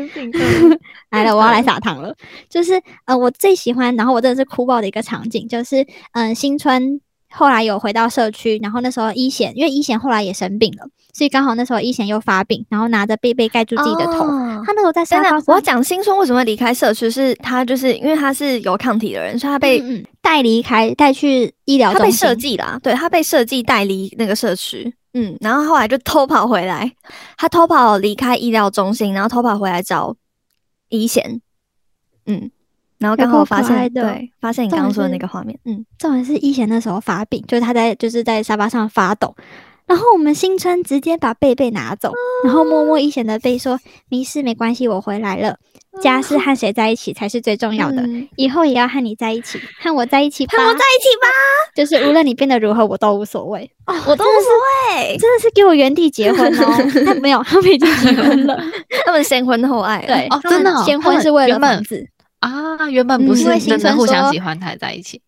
[1.12, 2.16] 来了，我要来撒糖了。
[2.48, 6.98] 就是呃，我最喜欢，然后我真的是哭爆的一个场景，就是嗯，新春
[7.32, 14.26] 后来有回到社区，然后那时候一贤，因为一贤后来也生病了，所以刚好那时候一贤又发病，然后拿着被被盖住自己的头，
[14.64, 15.42] 他那时候在沙发上。
[15.46, 19.82] 我要讲新春为什么会离开社区，是他就是因为他是有抗体的人，所以他被
[20.20, 26.92] 带离开，带去医疗，他被设计啦，对他被设计带离那个社区，嗯，然后后来就偷跑回来，
[27.36, 30.16] 他偷跑离开医疗中心，然后偷跑回来找。
[30.94, 31.40] 一贤，
[32.26, 32.50] 嗯，
[33.02, 39.34] 然后刚好发现，对，发现你刚刚说的那个画面，嗯，重点是一贤那时候发病，就是他在就是在沙发上发抖，
[39.86, 42.12] 然后我们新春直接把贝贝拿走，
[42.44, 43.78] 然后摸摸一贤的背说
[44.08, 45.56] ：“没事，没关系，我回来了。
[46.00, 48.02] 家是和谁在一起才是最重要的，
[48.36, 51.28] 以后也要和你在一起，和我在一起，和我在一起吧。
[51.74, 56.90] 就是无论你变得如何，我都无所谓，哦我都无所谓，真的是给我原地结婚哦。
[57.04, 58.58] 但没有，他们已经结婚了，
[59.04, 62.02] 他们先婚后爱，对，真的先婚是为了房子
[62.42, 65.22] 啊，原本不是真的互相喜欢才在一起。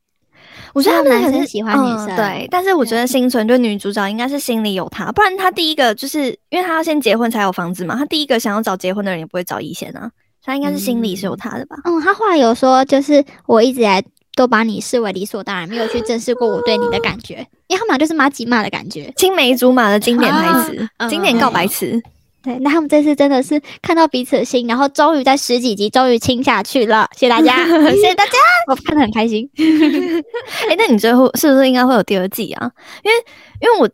[0.72, 10.10] 我觉得他们男生喜欢女生，对，但是我觉得新存就女主角应该是心里有他，不然他第一个就是因为他要先结婚才有房子嘛，他第一个想要找结婚的人也不会找一贤啊，
[10.42, 11.76] 他应该是心里是有他的吧？
[11.84, 14.02] 嗯，他后来有说，就是我一直来
[14.34, 22.02] 都把你视为理所当然，没有去正视过我对你的感觉，因为他们俩就是马吉骂的感觉，青梅竹马的经典台词，经典告白词。
[22.44, 28.32] 对，那他们这次真的是看到彼此的心，然后终于在十几集终于亲下去了，谢谢大家， 谢谢大家，
[28.68, 29.48] 我看得很开心。
[30.68, 32.70] 哎，那你最后是不是应该会有第二季啊？
[33.02, 33.16] 因为
[33.62, 33.90] 因为我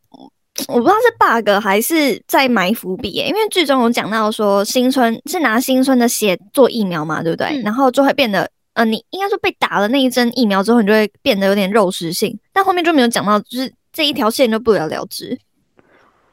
[0.67, 7.63] 我不知道是 bug 还是在埋伏笔，因为剧中有讲到说新春是拿新春的血做疫苗嘛，对不对？
[7.63, 15.39] 然后就会变得，呃，你应该说被打了那一针疫苗之后，你就会变得有点肉食性，但后面就没有讲到，就是这一条线就不了了之。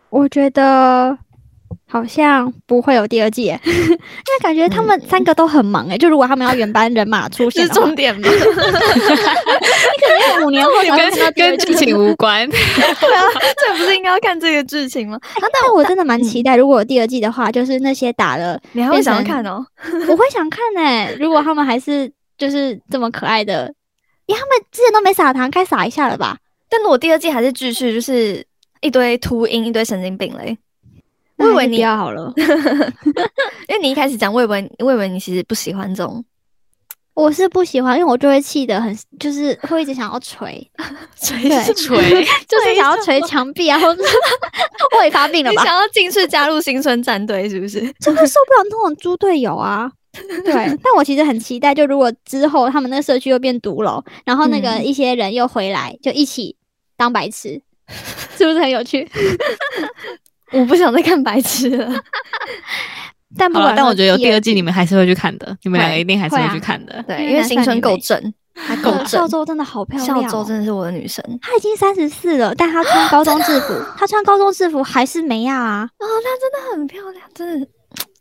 [0.09, 1.15] 我觉得。
[1.89, 5.97] 好像不会有第二季， 因为感觉他们三个都很忙哎。
[5.97, 8.27] 就如果他们要原班人马出现，是重点吗？
[8.27, 8.35] 你可
[10.39, 12.45] 能五年后跟跟剧情无关。
[12.49, 12.59] 对
[13.15, 13.23] 啊，
[13.65, 15.17] 这不是应该要看这个剧情吗？
[15.39, 19.65] 但我真的蛮期待，如果有第二季的话，就是那些打了，你还会想看哦？
[20.09, 21.15] 我会想看哎。
[21.19, 23.73] 如果他们还是就是这么可爱的，
[24.25, 26.35] 因为他们之前都没撒糖，该撒一下了吧？
[26.69, 28.45] 但如果第二季还是继续，就是
[28.81, 30.57] 一堆秃鹰，一堆神经病嘞。
[31.37, 36.23] 我以为你要好了， 因为你一开始讲，我以为我以为你其实不喜欢这种，
[37.13, 40.67] 我是不喜欢，因为我就会气得很，就是会一直想要捶
[41.15, 41.37] 捶
[41.73, 41.73] 捶，
[42.47, 44.03] 就是想要捶墙壁啊，或者
[44.97, 45.63] 我也发病了吧？
[45.63, 47.79] 想要进去加入新村战队是不是？
[47.99, 49.91] 真的受不了那种猪队友啊！
[50.43, 56.55] 对，但我其实很期待，就如果之后他们那个社区又变毒楼，然后那个一些人又回来，就一起
[56.95, 57.61] 当白痴，
[58.35, 59.07] 是不是很有趣？
[60.51, 61.93] 我不想再看白痴了，
[63.37, 65.57] 但不但我觉得有第二季，你们还是会去看的。
[65.63, 69.05] 你们两个一定还是会去看的，对，因为新春够正， 还够正。
[69.05, 71.23] 孝周真的好漂亮，孝周真的是我的女神。
[71.41, 75.89] 她已经三十四了，但她穿高中制服， 她穿高中制服还是没亚啊。
[75.99, 77.67] 哦，她真的很漂亮，真的，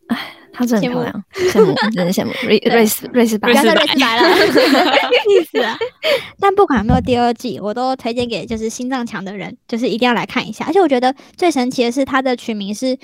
[0.08, 0.32] 哎。
[0.58, 2.32] 她真的很漂亮，羡慕，真的羡慕。
[2.46, 3.74] 瑞瑞斯瑞斯白，瑞斯白
[4.16, 4.26] 了，
[5.28, 5.76] 意思啊。
[6.40, 10.64] 但不管有没有第二季，我都推荐给就是心脏强的人，就是一定要来看一下。
[10.64, 12.98] 而且我觉得最神奇的是，它的取名是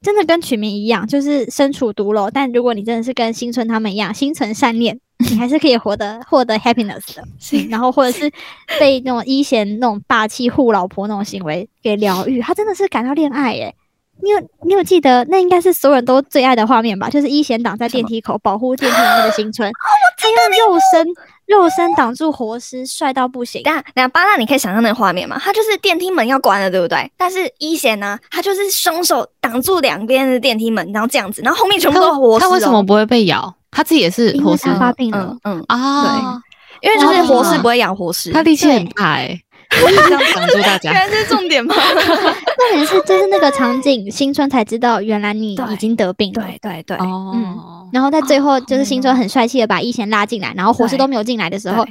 [0.00, 2.30] 真的跟取名一样，就是身处毒楼。
[2.30, 7.22] 但如果你真的是跟新春他们一样心存善念，你还是可以活得获得 happiness 的。
[7.68, 8.32] 然后或者是
[8.80, 13.74] 被那种一贤那种霸气护老婆那种行为给疗愈，他真的是感到恋爱耶。
[14.22, 17.08] 你有你有记得那应该是所有人都最爱的画面吧？
[17.08, 19.70] 就是一贤挡在电梯口保护电梯的那个新春，
[20.18, 21.06] 他用肉身
[21.46, 23.60] 肉身挡住活尸，帅到不行。
[23.64, 25.38] 但那巴纳，你可以想象那个画面吗？
[25.40, 27.10] 他就是电梯门要关了，对不对？
[27.16, 32.44] 但是一贤呢，他就是双手挡住两边的电梯门，然后这样子，然后后面全部都活尸。
[32.44, 33.54] 他为什么不会被咬？
[33.70, 36.40] 他自己也是活尸发病了，嗯啊，
[36.80, 39.38] 对，因为就是活尸不会养活尸，他力气很大哎。
[39.70, 41.74] 这样挡住大家，原来是重点吗？
[41.96, 46.42] 重点是就是那个场景，新春才知道原来你已经得病了。
[46.42, 47.88] 对对对，哦。
[47.92, 51.84] 然后在最后，就是新春很帅气的把一贤拉进来，然后火势都没有进来的时候，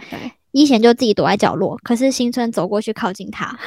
[0.51, 1.77] 一贤就自己躲在角落。
[1.83, 3.57] 可是新春走过去靠近他，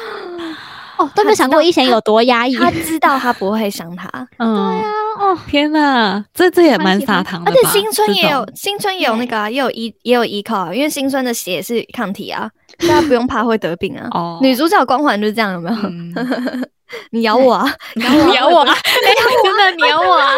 [0.99, 2.55] 哦，都没有想过一贤有多压抑。
[2.57, 4.09] 他知道他不会伤他。
[4.39, 4.91] 嗯，对啊。
[5.21, 7.51] 哦，天哪，这这也蛮撒糖的。
[7.51, 12.51] 而且新春也有新春也有那个也有依也有依靠，因为新春的血是抗体啊。
[12.79, 14.07] 大家不用怕会得病啊！
[14.13, 15.77] 哦， 女主角光环就是这样，有没有？
[17.11, 17.71] 你咬我啊！
[17.95, 18.35] 你咬我！
[18.35, 18.65] 咬我！
[18.65, 20.31] 真的，你咬我啊！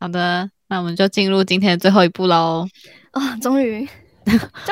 [0.00, 2.66] 好的，那我们就进入今天的最后一步喽。
[3.10, 3.86] 啊，终于，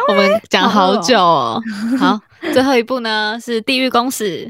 [0.08, 1.60] 我们讲好久哦。
[1.98, 2.18] 好，
[2.54, 4.46] 最后一步呢是《地狱公使》。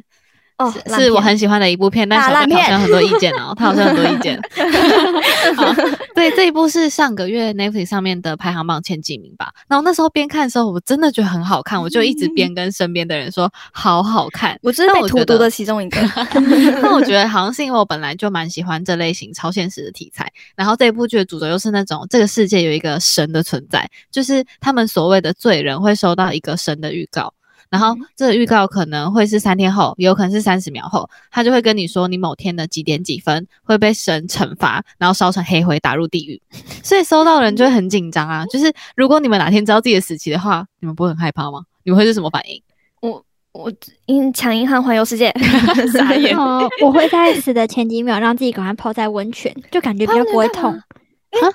[0.59, 4.40] 哦，是我很喜欢的一部片，但小贝好像很多意见哦，他好像很多意见。
[6.14, 9.52] 对，这一部是上个月 Netflix 上面的排行榜前几名吧。
[9.68, 14.59] 然后那时候边看的时候，我真的觉得很好看，我就一直边跟身边的人说好好看。
[14.62, 16.00] 我是被荼毒的其中一个。
[16.80, 20.26] 那我觉得好像是因为我本来就蛮喜欢这类型超现实的题材，
[20.57, 27.30] 然后这一部剧的主角又是那种这个世界有一个神的存在，就是他们所谓的罪人会收到一个神的预告。
[27.70, 36.40] 然后这个预告可能会是三天后，有可能是三十秒后，他就会跟你说你某天的几点几分会被神惩罚，然后烧成黑灰打入地狱。
[36.82, 38.46] 所以收到人就会很紧张啊。
[38.46, 41.62] 就是如果你们哪天知道自己的死期的话，你们不会很害怕吗？
[41.82, 42.62] 你们会是什么反应？
[43.00, 43.72] 我我
[44.06, 45.32] 因抢银行环游世界，
[45.92, 46.36] 傻眼。
[46.82, 50.72] 我会在死的前几秒让自己赶快泡在温泉，就感觉比较不会痛。
[50.72, 50.82] 啊，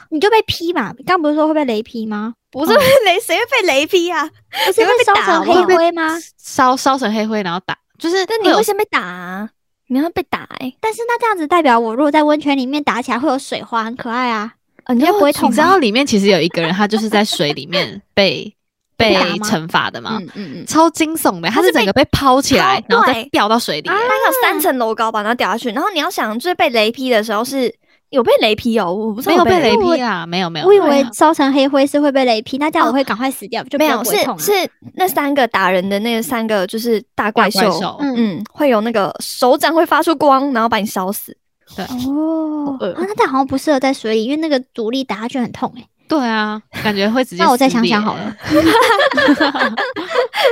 [0.09, 0.93] 你就被劈嘛？
[1.05, 2.33] 刚不是说会被雷劈吗？
[2.51, 4.29] 不是 被雷，谁会被雷劈啊？
[4.73, 6.17] 谁会被烧成黑灰吗？
[6.37, 9.49] 烧烧成黑灰，然后打，就是，但你会先被打，啊，
[9.87, 10.73] 你会被打哎。
[10.81, 14.53] 但是那这样子代表我如果在温泉里面打起来会有水花，很可爱啊。
[14.89, 15.49] 你就不会痛。
[15.49, 18.53] 你知道里面其实有一个人，他就是在水里面 被
[18.97, 20.17] 被惩罚的吗？
[20.19, 25.69] 嗯嗯嗯，超惊悚的，他是整个被抛起来，然后再掉到水里，他有三层楼高吧，然后掉下去。
[25.69, 27.73] 然后你要想，就是被雷劈的时候是。
[28.11, 30.67] 有被雷劈哦，我不知道没有被雷劈啊，没有没有。
[30.67, 34.51] 我以为烧成黑灰是会被雷劈，那这样我会赶快死掉，就没有是是
[34.95, 41.35] 那三个打人的那个三个就是大怪兽，嗯，会有那个手掌会发出光，然后把你烧死。
[41.75, 41.85] 对。
[41.85, 45.83] 哦，啊，那这好像不适合在水里，因为那个阻力打下去很痛哎。
[46.11, 47.41] 对啊，感觉会直接。
[47.41, 48.35] 那我再想想好了。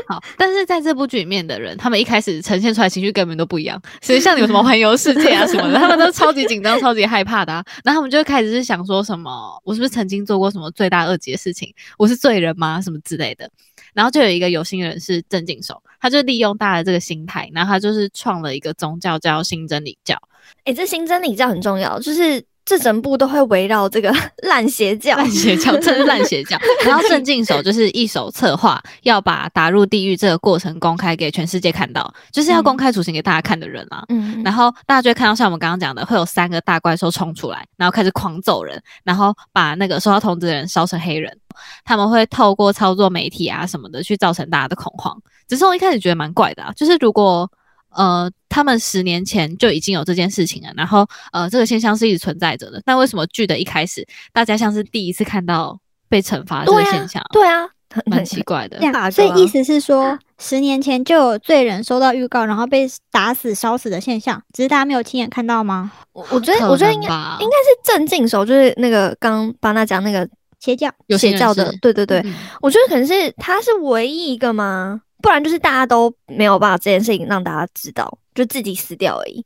[0.08, 3.78] 好，但是在这部剧里面的人，他们一开始呈现出来情绪根本都不一样。
[4.02, 7.52] 所以像你们什么环游世界啊什么的，他们都超级紧张、超级害怕的。
[7.84, 11.70] 然后他们就开始是想说什么：我是不是曾经做过什么罪大恶极的事情？
[11.98, 12.80] 我是罪人吗？
[12.80, 13.52] 什么之类的。
[13.94, 20.16] 然后就有一个有心人是郑敬手，他就利用大家这个心态，然后他就是创了一个宗教叫新真理教。
[20.64, 22.42] 哎，这新真理教很重要，就是。
[22.70, 24.14] 这整部都会围绕这个
[24.46, 26.56] 烂邪教，烂邪教，真是烂邪教。
[26.86, 34.04] 然后郑敬手就是一手策划，要把打入地狱这个过程公开给全世界看到，就是要公开处刑给大家看的人啊。
[34.10, 41.36] 嗯，然后大家就会看到像我们刚刚讲的，会有三个大怪兽冲出来，然后开始狂揍人，然后把那个收到通知的人烧成黑人。
[41.84, 45.20] 他们会透过操作媒体啊什么的去造成大家的恐慌。
[45.48, 47.50] 只是我一开始觉得蛮怪的，啊，就是如果。
[47.96, 52.82] 呃，他们十年前就已经有这件事情了，然后呃，这个现象是一直存在着的。
[52.86, 55.78] 那为什么剧的一开始，大家像是第一次看到
[56.08, 57.24] 被惩罚这个现象？
[57.32, 57.68] 对啊，
[58.06, 58.80] 蛮奇怪的。
[59.12, 65.92] 所以意思是说，十年前就有罪人收到预告，然后被打死、烧死的现象，只是大家没有亲眼看到吗？
[66.14, 70.28] 我我觉得，我觉得应该应该是正经手，就是那个刚帮他讲那个
[70.60, 72.24] 邪教，邪教的，对对对，
[72.62, 75.02] 我觉得可能是他是唯一一个吗？
[75.22, 79.46] 不然就是大家都没有办法这件事情让大家知道，就自己死掉而已。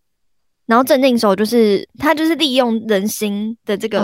[0.66, 4.00] 然后镇定手就是他就是利用人心的这个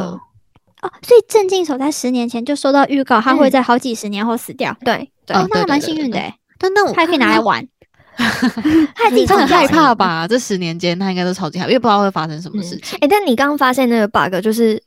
[0.81, 4.75] 哦，所以镇静手在十年前就收到预告，他会在好几十年后死掉。
[4.83, 6.35] 对，哦，那还蛮幸运的哎。
[6.57, 7.65] 但那他还可以拿来玩，
[8.17, 10.27] 他很害怕吧？
[10.27, 12.99] 这十年间他应该都超级害怕，因为不知道会发生什么事情。
[12.99, 14.81] 哎，但你刚刚发现那个 bug 就是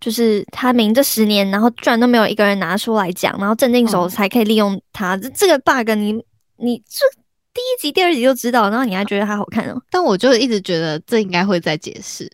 [0.00, 6.24] 就是他明这十年，然后居然都没有一个人拿出来讲，然后镇定手才可以利用他这这个 bug 你。
[6.58, 7.06] 你这
[7.54, 9.80] 第一集、第二集就知道，然后你还觉得它好看哦？
[9.90, 12.24] 但我就一直觉得这应该会再解释，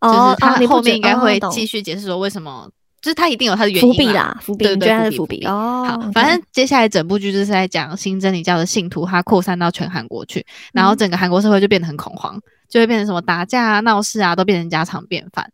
[0.00, 2.68] 就是他后面应该会继续解释说为什么，
[3.00, 5.84] 就是他一定有他的原因伏笔啦，伏笔，对对，是伏笔哦。
[5.88, 15.50] 好，反正接下来整部剧就是在讲新真理教的信徒，他扩散到全韩国去，然后整个韩国社会就变得很恐慌，就会变成什么打架啊、闹事啊，都变成家常便饭。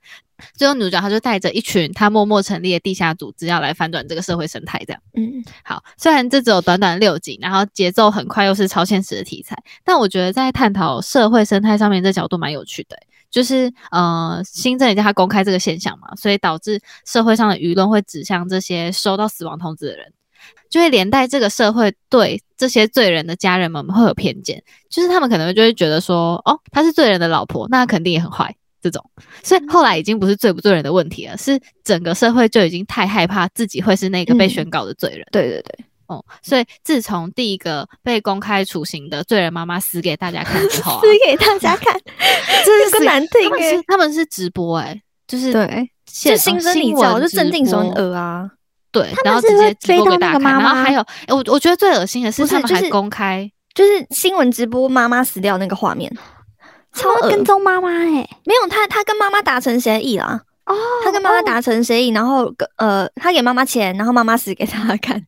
[0.56, 4.82] 最后女主角她就带着一群她默默成立的地下组织，要来反转这个社会生态。
[4.86, 5.82] 这样，嗯，好。
[5.96, 12.96] 虽然这只有短短六集，然后节奏很快，又是超现实的题材，但我觉得在探讨社会生态上面，这角度蛮有趣的。
[13.30, 20.12] 就是呃，新政也叫他公开这个现象嘛，所以导致社会上的舆论会指向这些收到死亡通知的人，
[20.68, 28.54] 就会连带这个社会对这些罪人的家人们会有偏见，就是他们可能就会觉得说，哦，他是罪人的老婆，那肯定也很坏。
[28.82, 29.02] 这种，
[29.44, 35.24] 所以后来已经不是罪不罪人的问题了，是整个社会就已经太害怕自己会是那个被宣告的罪人。
[35.30, 41.96] 对对对，哦，所以自从第一个被公开处刑的罪人妈妈死给大家看之后， 死给大家看，
[42.66, 43.80] 这是个难听哎。
[43.86, 46.54] 他们是直播哎，就是对，就新
[46.94, 48.50] 闻就镇定说恶啊，
[48.90, 50.58] 对，然后直接直播给大家看。
[50.58, 56.12] 然后还有，我我觉得最恶心的是他们还公开，就是新闻直播妈妈死掉那个画面。
[56.92, 60.40] 超跟踪妈妈哎，没有他，他跟妈妈达成协议啦。
[60.66, 60.74] 哦，
[61.04, 65.24] 他跟妈妈达成协议，然后呃，他给妈妈钱，然后妈妈死给他看。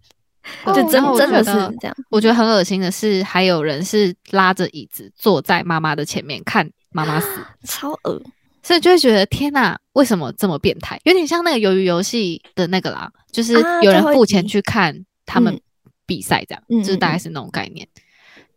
[0.66, 1.96] 就真真的是这样。
[2.10, 7.26] 我觉得很恶心的是，还有人是拉着椅子坐在妈妈的前面看妈妈死，
[7.64, 8.20] 超恶，
[8.62, 11.00] 所以就会觉得天哪，为什么这么变态？
[11.04, 14.94] 有点像那个鱿鱼游戏的那个啦，就是啊有人付钱去看
[15.24, 15.60] 他们嗯
[16.04, 17.88] 比赛，这样，嗯就是大概嗯是那种概念。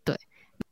[0.03, 0.13] 对，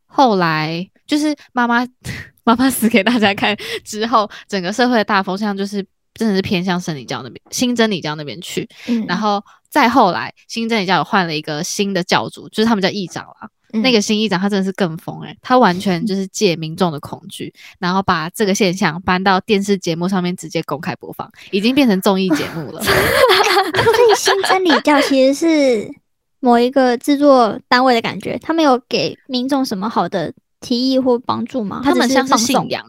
[0.06, 1.86] 后来就是妈妈
[2.44, 8.68] 妈妈死给大家看之后，整个社会的大风向就是真的是偏向真理教那边，新真理教那边去。
[8.88, 13.50] 嗯然后再后来，新真理教有换了一个新的教主，就是他们叫议长啦。
[13.74, 22.82] 嗯那个新议长他真的是更疯诶、他完全就是借民众的恐惧，然后把这个现象搬到电视节目上面直接公开播放，已经变成综艺节目了。
[22.86, 25.92] 所以新真理教其实是
[26.40, 30.32] 某一个制作单位的感觉，他没有给民众什么好的
[30.62, 31.82] 提议或帮助吗？
[31.84, 32.86] 他们像是信仰，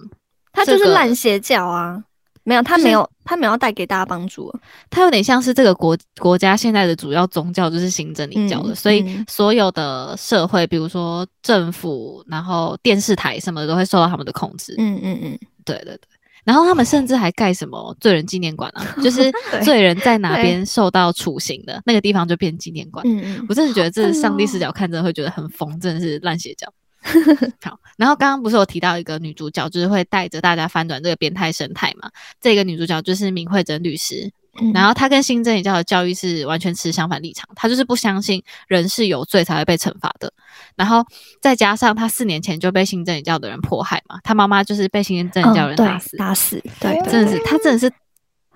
[0.53, 2.03] 他就是烂邪教啊，
[2.45, 4.61] 没有，他就是没有，他没有带给大家帮助啊。
[4.89, 14.75] 它有点像是这个国国家现在的主要宗教就是新真理教的，嗯所以嗯所有的社会，比如说政府，然后电视台什么的，都会受到他们的控制。
[14.79, 16.01] 嗯嗯嗯，对对对。
[16.45, 19.33] 然后他们甚至还盖什么罪人纪念馆啊， 就是
[19.65, 23.05] 罪人在哪边受到处刑的那个地方就变纪念馆。
[23.05, 26.73] 嗯嗯我真的觉得这是上帝哦视角看，着会觉得很疯，真的是烂邪教。
[27.63, 32.11] 好，然后刚刚不是有提到一个女主角，就是会带着大家翻转这个变态生态嘛？
[32.41, 34.31] 这个女主角就是明慧珍律师，
[34.61, 40.33] 嗯，然后她跟新真理教的教育是完全持相反立场，她就是不相信人是有罪才会被惩罚的。
[40.75, 41.05] 然后
[41.41, 47.91] 再加上她四年前就被新真理教的人迫害嘛，她妈妈就是被新真理教的人打死，打死，对，对真的是她真的是。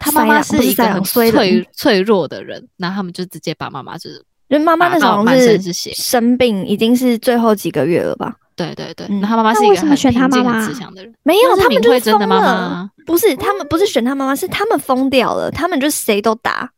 [0.03, 8.35] 她妈妈是一个很脆脆弱的人，然后他们就直接把妈妈就是因为妈妈那时候打到满好像是生病，已经是最后几个月了吧？
[8.57, 11.15] 对对对，嗯那他妈妈是一个很平静、妈妈很慈祥的人。
[11.23, 12.91] 没有，他们敏慧珍的就是疯了妈妈啊。
[13.07, 15.51] 不是他们，不是选他妈妈，是他们疯掉了。
[15.53, 16.69] 他们就谁都打，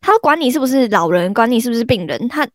[0.00, 2.46] 他管你是不是老人，管你是不是病人，他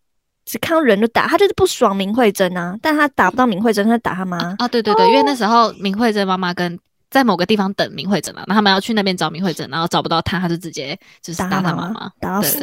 [0.45, 4.37] 只看到人就打，他就是不爽明慧珍啊，但他打不到明慧珍，他打他妈。
[4.59, 12.09] 啊，对对对，因为那时候明慧珍妈妈跟在某个地方等明慧珍嘛，那他们要去那边找明慧珍，然后找不到他，他就直接就是打他妈妈妈。
[12.21, 12.59] 打到死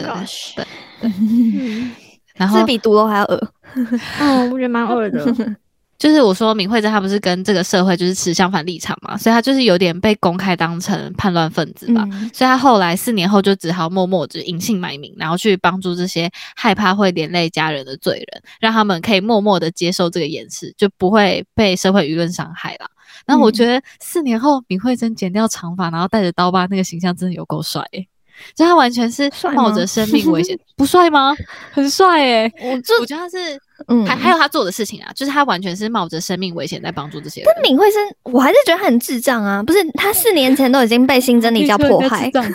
[0.57, 0.65] 对
[1.03, 1.91] 嗯，
[2.35, 3.53] 然后是比毒楼还要恶。
[4.21, 5.57] 嗯， 我觉得蛮恶的。
[5.99, 12.07] 就是我说明慧珍她不是跟这个社会就是持相反立场嘛，所以她就是有点被公开当成叛乱分子吧。
[12.13, 22.87] 嗯所以她后来四年后就只好默默就隐姓埋名，然后去帮助这些害怕会连累家人的罪人，让他们可以默默的接受这个掩饰，就不会被社会舆论伤害啦。
[23.27, 28.09] 然后我觉得四年后闵慧珍剪掉长发，然后带着刀疤，那个形象真的有够帅、欸，
[28.55, 31.35] 就他完全是冒着生命危险， 不帅吗？
[31.73, 33.59] 很帅哎、我就我觉得他是
[33.89, 37.51] 嗯，还还有他做的事情啊，就是他完全是冒着生命危险在帮助这些人。
[37.55, 39.63] 但闵惠珍，我还是觉得他很智障啊！
[39.63, 42.49] 不是，他四年前都已经被新真理教 迫害， 他都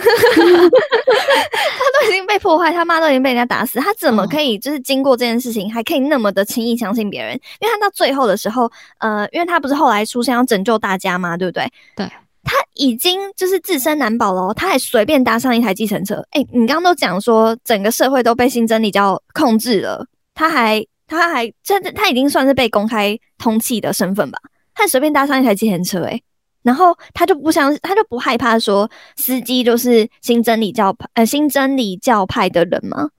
[2.09, 7.33] 已经被迫害，他妈都已经被人家打死，他怎么嗯可以就是经过这件事情，还可以那么的轻易相信别人？
[7.59, 8.69] 因为他到最后的时候，
[8.99, 11.65] 呃，因为他不是后来出现要拯救大家嘛，对不对？
[11.95, 12.09] 对。
[12.43, 16.15] 他已经就是自身难保了，他还随便搭上一台计程车。
[16.31, 24.37] 哎、你刚刚都讲说整个社会都被新真理教控制了，他还他还这他已经算是被公开通缉的身份吧？
[24.75, 26.21] 他随便搭上一台计程车、诶
[26.63, 33.09] 然后他就不相信，他就不害怕说司机就是新真理教派呃新真理教派的人吗？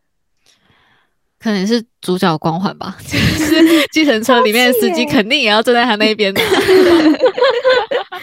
[1.45, 6.40] 可能是主角光环吧， 就是计程车里面的司机肯定也要站在他那边的。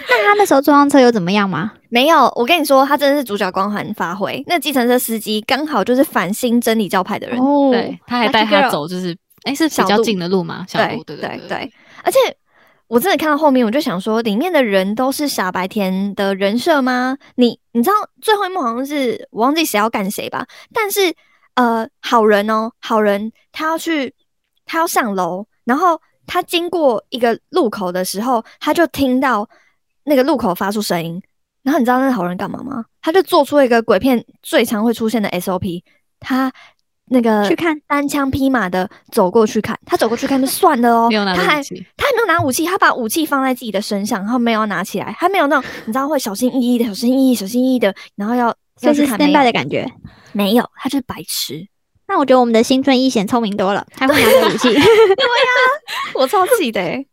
[0.10, 1.72] 那他那时候坐上车又怎么样吗？
[1.90, 4.44] 没有，我跟你说，他真的是主角光环发挥。
[4.48, 11.72] 那计程车司机刚好就是反新真理教派的人，哦对，他还带他走，就是哎是比较近的路嘛，小对路，对对对对，
[12.04, 12.18] 而且
[12.88, 17.16] 我真的看到后面，我就想说，里面的人都是傻白甜的人设吗？
[17.36, 20.44] 你你知道最后一幕好像是我忘记谁要干谁吧，
[20.74, 21.14] 但是
[21.56, 24.14] 呃，好人哦，好人他要去，
[24.66, 29.48] 他要上楼，然后他经过一个路口的时候，他就听到
[30.06, 31.22] 那个路口发出声音，
[31.64, 32.86] 然后你知道那个好人干嘛吗？
[33.02, 35.84] 他就做出一个鬼片最常会出现的 SOP，
[36.20, 36.52] 他
[37.06, 41.62] 那个去看单枪匹马的走过去看，他走过去看就 算了哦，没有拿他还
[41.98, 49.86] 他还没有拿武器，他把武器放在自己的身上，然后没有拿起来，他没有那种你知道会小心翼翼的、小心翼翼、小心翼翼的，然后要要就是 stand by 的感觉。
[50.32, 51.68] 没有，他就是白痴。
[52.08, 54.68] 那我觉得我们的新春一显聪明多了，他会拿着武器。
[54.74, 54.86] 对呀
[56.14, 57.08] 我超气的、欸，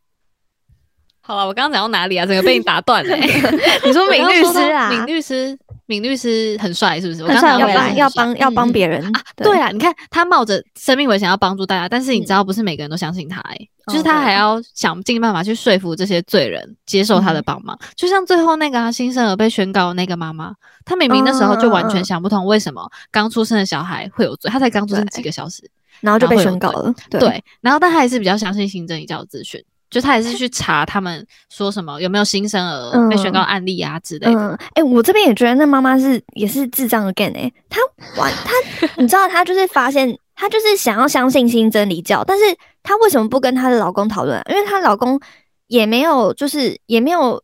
[1.21, 2.27] 好了，我刚刚讲到哪里啊？
[2.27, 3.21] 整个被你打断了、欸。
[3.87, 5.57] 你说我闵律师啊，闵律师，
[5.89, 7.23] 闵律师很帅，是不是？
[7.23, 17.79] 我帅要帮要帮要帮嗯别人啊，对啊，你看他冒着生命危险要帮助大家，但是你知道不是每个人都相信他、欸，就是他还要想尽办法去说服这些罪人接受他的嗯帮忙。
[17.97, 20.53] 就像最后那个、啊、新生儿被宣告那个妈妈，
[20.85, 25.63] 她明明那时候就完全想不通为什么刚出生的小孩会有罪，他才刚出生对几个小时，
[26.03, 26.95] 然后就被宣告了。
[27.09, 34.41] 对对，然后但他还是比较相信新真理教的资讯，就他也是去查他们说什么有没有新生儿被宣告嗯案例啊之类的。
[34.41, 37.81] 嗯，哎、我这边也觉得那妈妈是也是智障 again 哎、她
[38.21, 38.53] 玩她，
[39.01, 42.45] 你知道她就是发现她就是想要相信新真理教，但是
[42.83, 44.43] 她为什么不跟她的老公讨论啊？
[44.51, 45.19] 因为她老公
[45.67, 47.43] 也没有就是也没有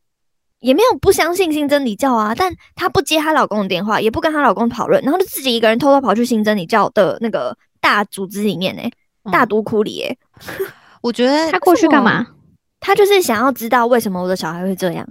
[0.60, 8.90] 也没有不相信新真理教啊，但她不接她老公的电话，也不跟她老公讨论，然后就自己一个人偷偷跑去新真理教的那个大组织里面哎、
[9.32, 10.16] 大嗯毒窟里哎、
[11.04, 12.26] 我觉得他过去干嘛？
[12.80, 15.06] 他就是想要知道为什么我的小孩会这样。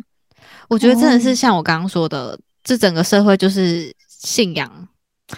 [0.68, 4.88] 我觉得真的哦是像我刚刚说的，这整个社会就是信仰。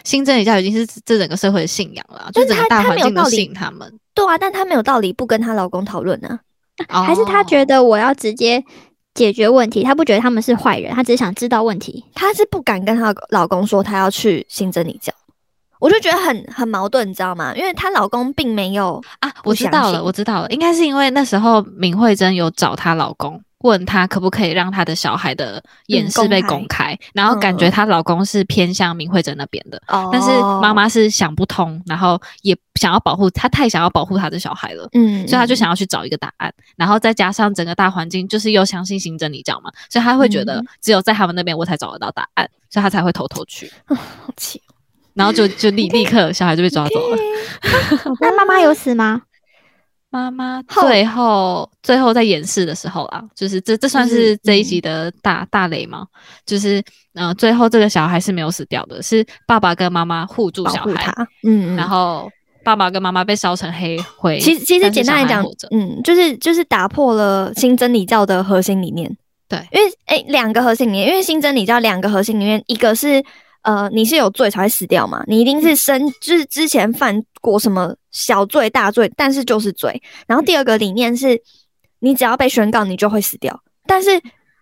[0.06, 4.00] 新真理教已经是这整个社会的信仰了啊，就整个大环境都没有道理信他们。
[4.14, 6.40] 对啊，但她没有道理不跟她老公讨论呢。
[6.88, 8.64] 还是他觉得得我要直接
[9.14, 9.84] 解决问题？
[9.84, 12.06] 他不觉得他们是坏人，他只是想知道问题。
[12.14, 15.14] 她是不敢跟她老公说她要去新真理教，
[15.80, 17.54] 我就觉得很很矛盾，你知道吗？
[17.56, 27.72] 因为她老公并没有，啊，我知道了，我知道了，应该是因为那时候闵慧珍有找她老公，问她可不可以让她的小孩的演示被公开然后感觉嗯。
[27.72, 30.10] 她老公是偏向闵慧珍那边的，哦。
[30.12, 30.30] 但是
[30.62, 34.88] 妈，妈是想不通，然后也想要保护她，太想要保护她的小孩了。
[34.94, 40.68] 嗯所以她就想要去找一个答案，然后再加上整个大环境，就是又相信新真理教嘛，所以她会觉得嗯。
[40.82, 43.98] 只有在他们那边我才找得到答案，所以她才会偷偷去，好
[44.38, 44.75] 气哦，
[45.16, 47.18] 然后就就立立刻小孩就被抓走了。
[48.22, 49.24] 那妈妈有死吗？
[50.12, 56.06] 妈妈最后最后在演示的时候啊，就是这这算是是这一嗯集的大、大雷吗？
[56.46, 56.82] 就是
[57.16, 61.14] 呃，最后这个小孩是没有死掉的，是爸爸跟妈妈护住小孩，
[61.46, 62.30] 嗯，然后
[62.64, 64.40] 爸爸跟妈妈被烧成黑灰。
[64.40, 69.14] 其实其实简单来讲嗯，就是就是打破了新真理教的核心理念。
[69.50, 73.22] 对因为诶两个核心理念，因为新真理教两个核心理念，一个是
[73.66, 80.02] 呃你是有罪才会死掉嘛，你一定是生就是之前犯过什么小罪大罪，但是就是罪。
[80.26, 81.38] 然后第二个理念是，
[82.00, 84.10] 你只要被宣告你就会死掉，但是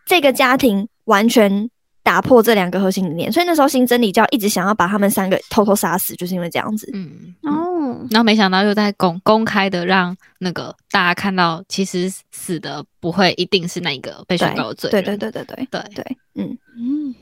[0.08, 1.70] 这个家庭完全。
[2.06, 6.92] 打破这两个核心理念，所以那时候新真理教一直想要把他们三个偷偷杀死，就是因为这样子。
[6.94, 15.02] 嗯，哦，然后没想到又在公公开的让那个大家看到，其实死的不会一定是那个被宣告的罪对。
[15.02, 17.16] 对对对对对对，嗯，嗯，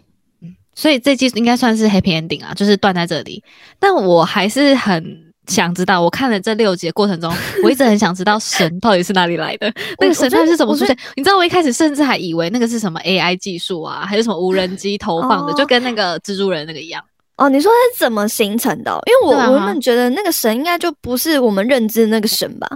[0.81, 3.43] 所以这季应该算是 happy ending 啊，就是断在这里。
[3.77, 5.15] 但我还是很
[5.45, 7.31] 想知道，我看了这六集的过程中，
[7.63, 9.71] 我一直很想知道神到底是哪里来的，
[10.01, 10.97] 那个神到底是怎么出现？
[11.15, 17.03] 你知道，我一开始甚至还以为那个是什么 AI 技术啊，还是什么无人机投放的，哦就跟那个蜘蛛人那个一样。
[17.37, 22.67] 哦，你说它是怎么形成的哦、因为我、啊我原本觉得那个神应该就不是我们认知的那个神吧，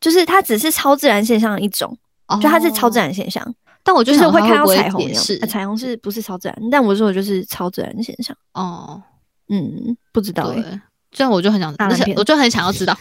[0.00, 1.94] 就是它只是超自然现象的一种，
[2.40, 6.56] 就它是超自，然现象，但我就就是会看到彩虹那种解释呃彩虹是不是超自然？
[6.70, 9.02] 但我说的就是超自然现象，哦，
[9.48, 10.80] 嗯，不知道哎、对。
[11.12, 11.74] 这样我就很想，
[12.14, 12.96] 我就很想要知道，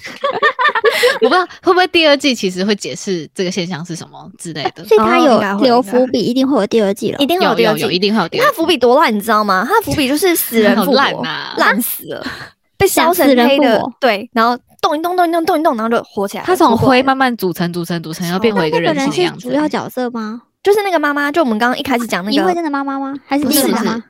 [1.22, 4.84] 我不知道会不会第二季其实会解释这个现象是什么之类的。
[4.86, 7.26] 所以他有留伏笔，一定会有第二季了一。
[7.28, 8.42] 定会有第二季，一定会有第二季。
[8.42, 9.64] 因为它伏笔多烂，你知道吗？
[9.70, 12.26] 他伏笔就是死人 好复活，烂呐烂死了，
[12.80, 16.44] 被烧成人黑的，对，然后动一动，动一动，动一动，然后就火起来。
[16.44, 19.48] 他从灰慢慢组成、组成、组成，然后变回一个人形的样子。
[19.50, 20.42] 主要角色吗？
[20.62, 23.14] 就是那个妈妈，就我们刚刚一开始讲那个，倪慧珍的妈妈吗？
[23.26, 24.04] 还是第一个妈妈？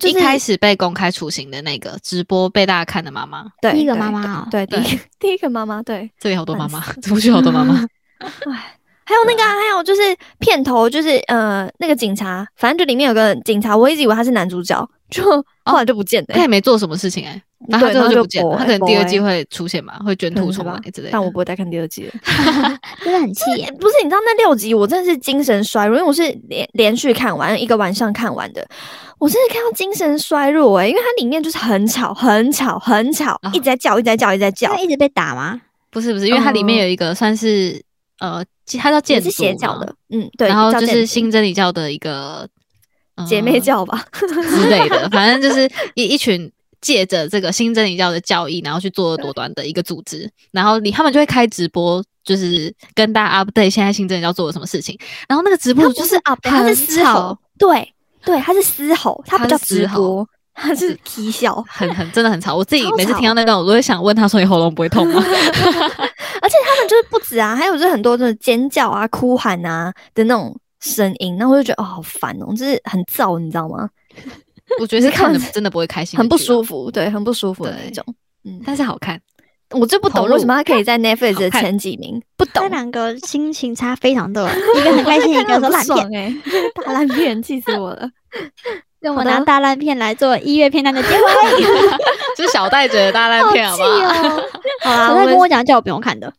[0.00, 7.74] 就是一开始被公开处刑的那个直播被大家看的妈妈，对第一个妈妈哦对，第一个 第一个妈妈，对，这里好多妈妈烂，出去好多妈妈。
[9.06, 10.00] 还有那个、啊，还有就是
[10.38, 15.22] 片头，就是呃，那个警察，反正就里面有个警察，我一直以为他是男主角，就
[15.64, 17.40] 后来就不见了、他也没做什么事情哎，然
[17.72, 18.56] 后他最后对然后就就不见了。
[18.58, 21.10] 他可能第二季会出现吧，会卷土重来之类的。
[21.12, 22.12] 但我不会再看第二季了。
[23.02, 23.66] 真的很气耶！
[23.80, 28.66] 不是，你知道那六集我真的是精神衰弱，因为我是连连续看完一个晚上看完的，
[29.18, 35.60] 我真的看到精神衰弱诶、因为它里面就是很吵、很吵、很吵，啊一直在叫、一直在叫、一直在叫他，一直被打吗？
[35.90, 37.80] 不是不是，因为它里面有一一个算是
[38.18, 38.44] 呃，
[38.78, 42.48] 它叫也剑是邪教的，嗯，对，然后就是新真理教的一个
[43.16, 46.50] 呃姐妹教吧，之类的，反正就是一一群
[46.84, 50.30] 借着这个新真理教的教义，然后去作恶多端的一个组织。
[50.52, 54.98] 然后你他们就会开直播，就是跟大家 update 现在新真理教做了什么事情。
[55.26, 62.54] 然后那个直播就是啊，他是嘶吼吵，，对对，他是嘶吼，他不叫直播，他是啼笑，很很真的很吵。
[62.54, 73.88] 我自己每次吵听到那段，我都会想问他说：“你喉咙不会痛吗 而且他们就是不止啊，还有就是很多就是尖叫啊、哭喊啊的那种声音，那我就觉得哦，好烦哦，就是很燥，你知道吗？？”
[74.80, 78.04] 我觉得是看了真的不会开心，很不，舒服，对，很不舒服的那种。
[78.44, 79.20] 嗯，但是好看。
[79.70, 82.68] 我就不懂为什么他可以在 Netflix 的前几名，不懂这。
[82.68, 86.14] 两个心情差非常多，一个很开心， 一个说烂片。
[86.14, 86.34] 哎、
[86.84, 88.08] 大烂片，气死我了。
[89.00, 91.62] 跟我拿大烂片来做一月片单的结尾。
[92.36, 93.88] 就是小戴觉得大烂片，好不好？
[93.98, 96.32] 啦，小戴跟我讲，叫我不用看的。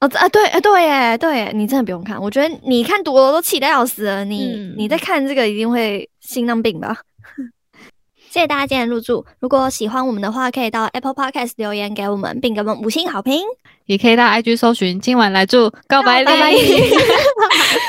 [0.00, 6.96] 哦啊对啊对耶对耶，你真的不用看，我觉得你看多了都气得要死了，你、嗯你在看这个一定会心脏病吧？
[8.30, 9.24] 谢谢大家今天入住。
[9.40, 13.40] 如果喜欢我们的话，可以到 Apple Podcast 留言给我们，并给我们五星好评。
[13.86, 16.26] 也可以到 IG 搜寻今晚来住告白礼。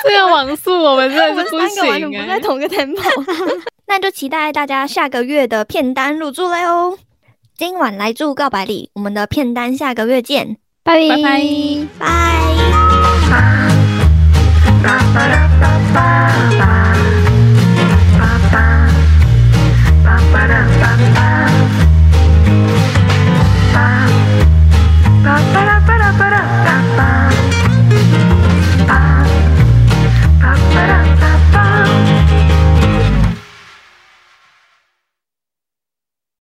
[0.04, 1.84] 这个网速我们真的是不行
[2.16, 2.22] 啊！
[2.22, 3.02] 不在同一个 tempo，
[3.88, 6.98] 那就期待大家下个月的片单入住了哦。
[7.58, 11.18] 今晚来住告白礼，我们的片单下个月见，拜拜
[12.00, 12.08] 拜
[14.84, 15.47] 拜。